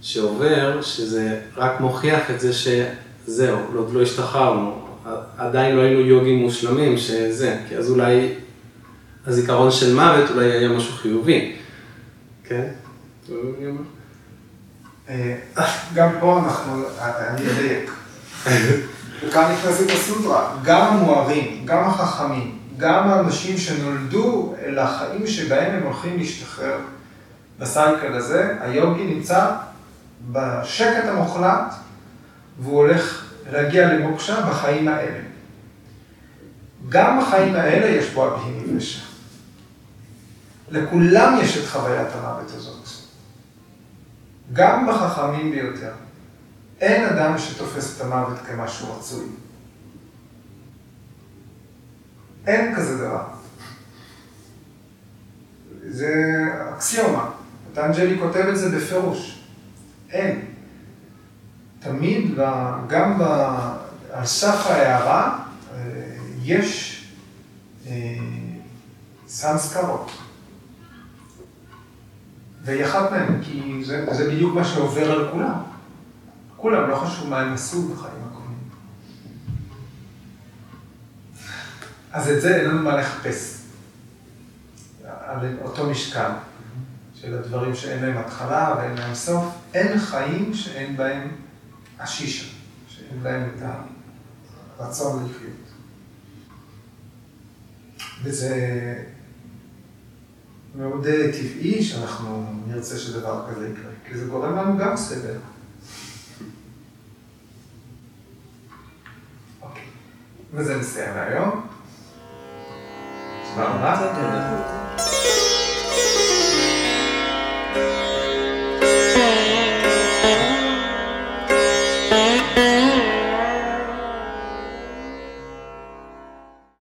[0.00, 4.88] שעובר, שזה רק מוכיח את זה שזהו, עוד לא השתחררנו,
[5.38, 8.34] עדיין לא היינו יוגים מושלמים, שזה, כי אז אולי
[9.26, 11.56] הזיכרון של מוות אולי היה משהו חיובי,
[12.44, 12.68] כן?
[15.08, 15.36] אה,
[15.94, 17.90] גם פה אנחנו, אני אדייק.
[19.22, 26.78] וכאן נכנסת הסודרה, גם המוארים, גם החכמים, גם האנשים שנולדו לחיים שבהם הם הולכים להשתחרר
[27.58, 29.50] בסייקל הזה, היוגי נמצא
[30.32, 31.74] בשקט המוחלט
[32.58, 35.20] והוא הולך להגיע למוקשה בחיים האלה.
[36.88, 39.04] גם בחיים האלה יש בו אבהים ושם.
[40.70, 42.88] לכולם יש את חוויית המוות הזאת.
[44.52, 45.92] גם בחכמים ביותר.
[46.80, 49.26] אין אדם שתופס את המוות כמשהו רצוי.
[52.46, 53.22] אין כזה דבר.
[55.88, 56.14] זה
[56.74, 57.30] אקסיומה.
[57.72, 59.40] פטנג'לי כותב את זה בפירוש.
[60.10, 60.40] אין.
[61.80, 62.34] תמיד,
[62.88, 63.20] גם
[64.12, 65.38] על סף ההערה,
[65.74, 65.80] אה,
[66.42, 67.00] יש
[67.86, 67.92] אה,
[69.28, 70.10] סנסקרות.
[72.64, 75.58] והיא אחת מהן, כי זה, זה בדיוק מה שעובר על כולם.
[76.56, 78.24] כולם, לא חשוב מה הם עשו בחיים
[82.14, 83.60] אז את זה אין לנו מה לחפש.
[85.04, 86.30] על אותו משקל
[87.14, 89.44] של הדברים שאין להם התחלה ואין להם סוף,
[89.74, 91.28] אין חיים שאין בהם
[91.98, 92.46] השישה,
[92.88, 93.62] שאין בהם את
[94.78, 95.50] הרצון לחיות.
[98.24, 98.54] וזה
[100.74, 105.36] מאוד טבעי שאנחנו נרצה שדבר כזה יקרה, כי זה גורם לנו גם סבל.
[109.62, 109.86] אוקיי,
[110.52, 111.73] וזה מסיים להיום.
[113.56, 113.94] Vamos lá?
[113.94, 114.74] Vamos lá.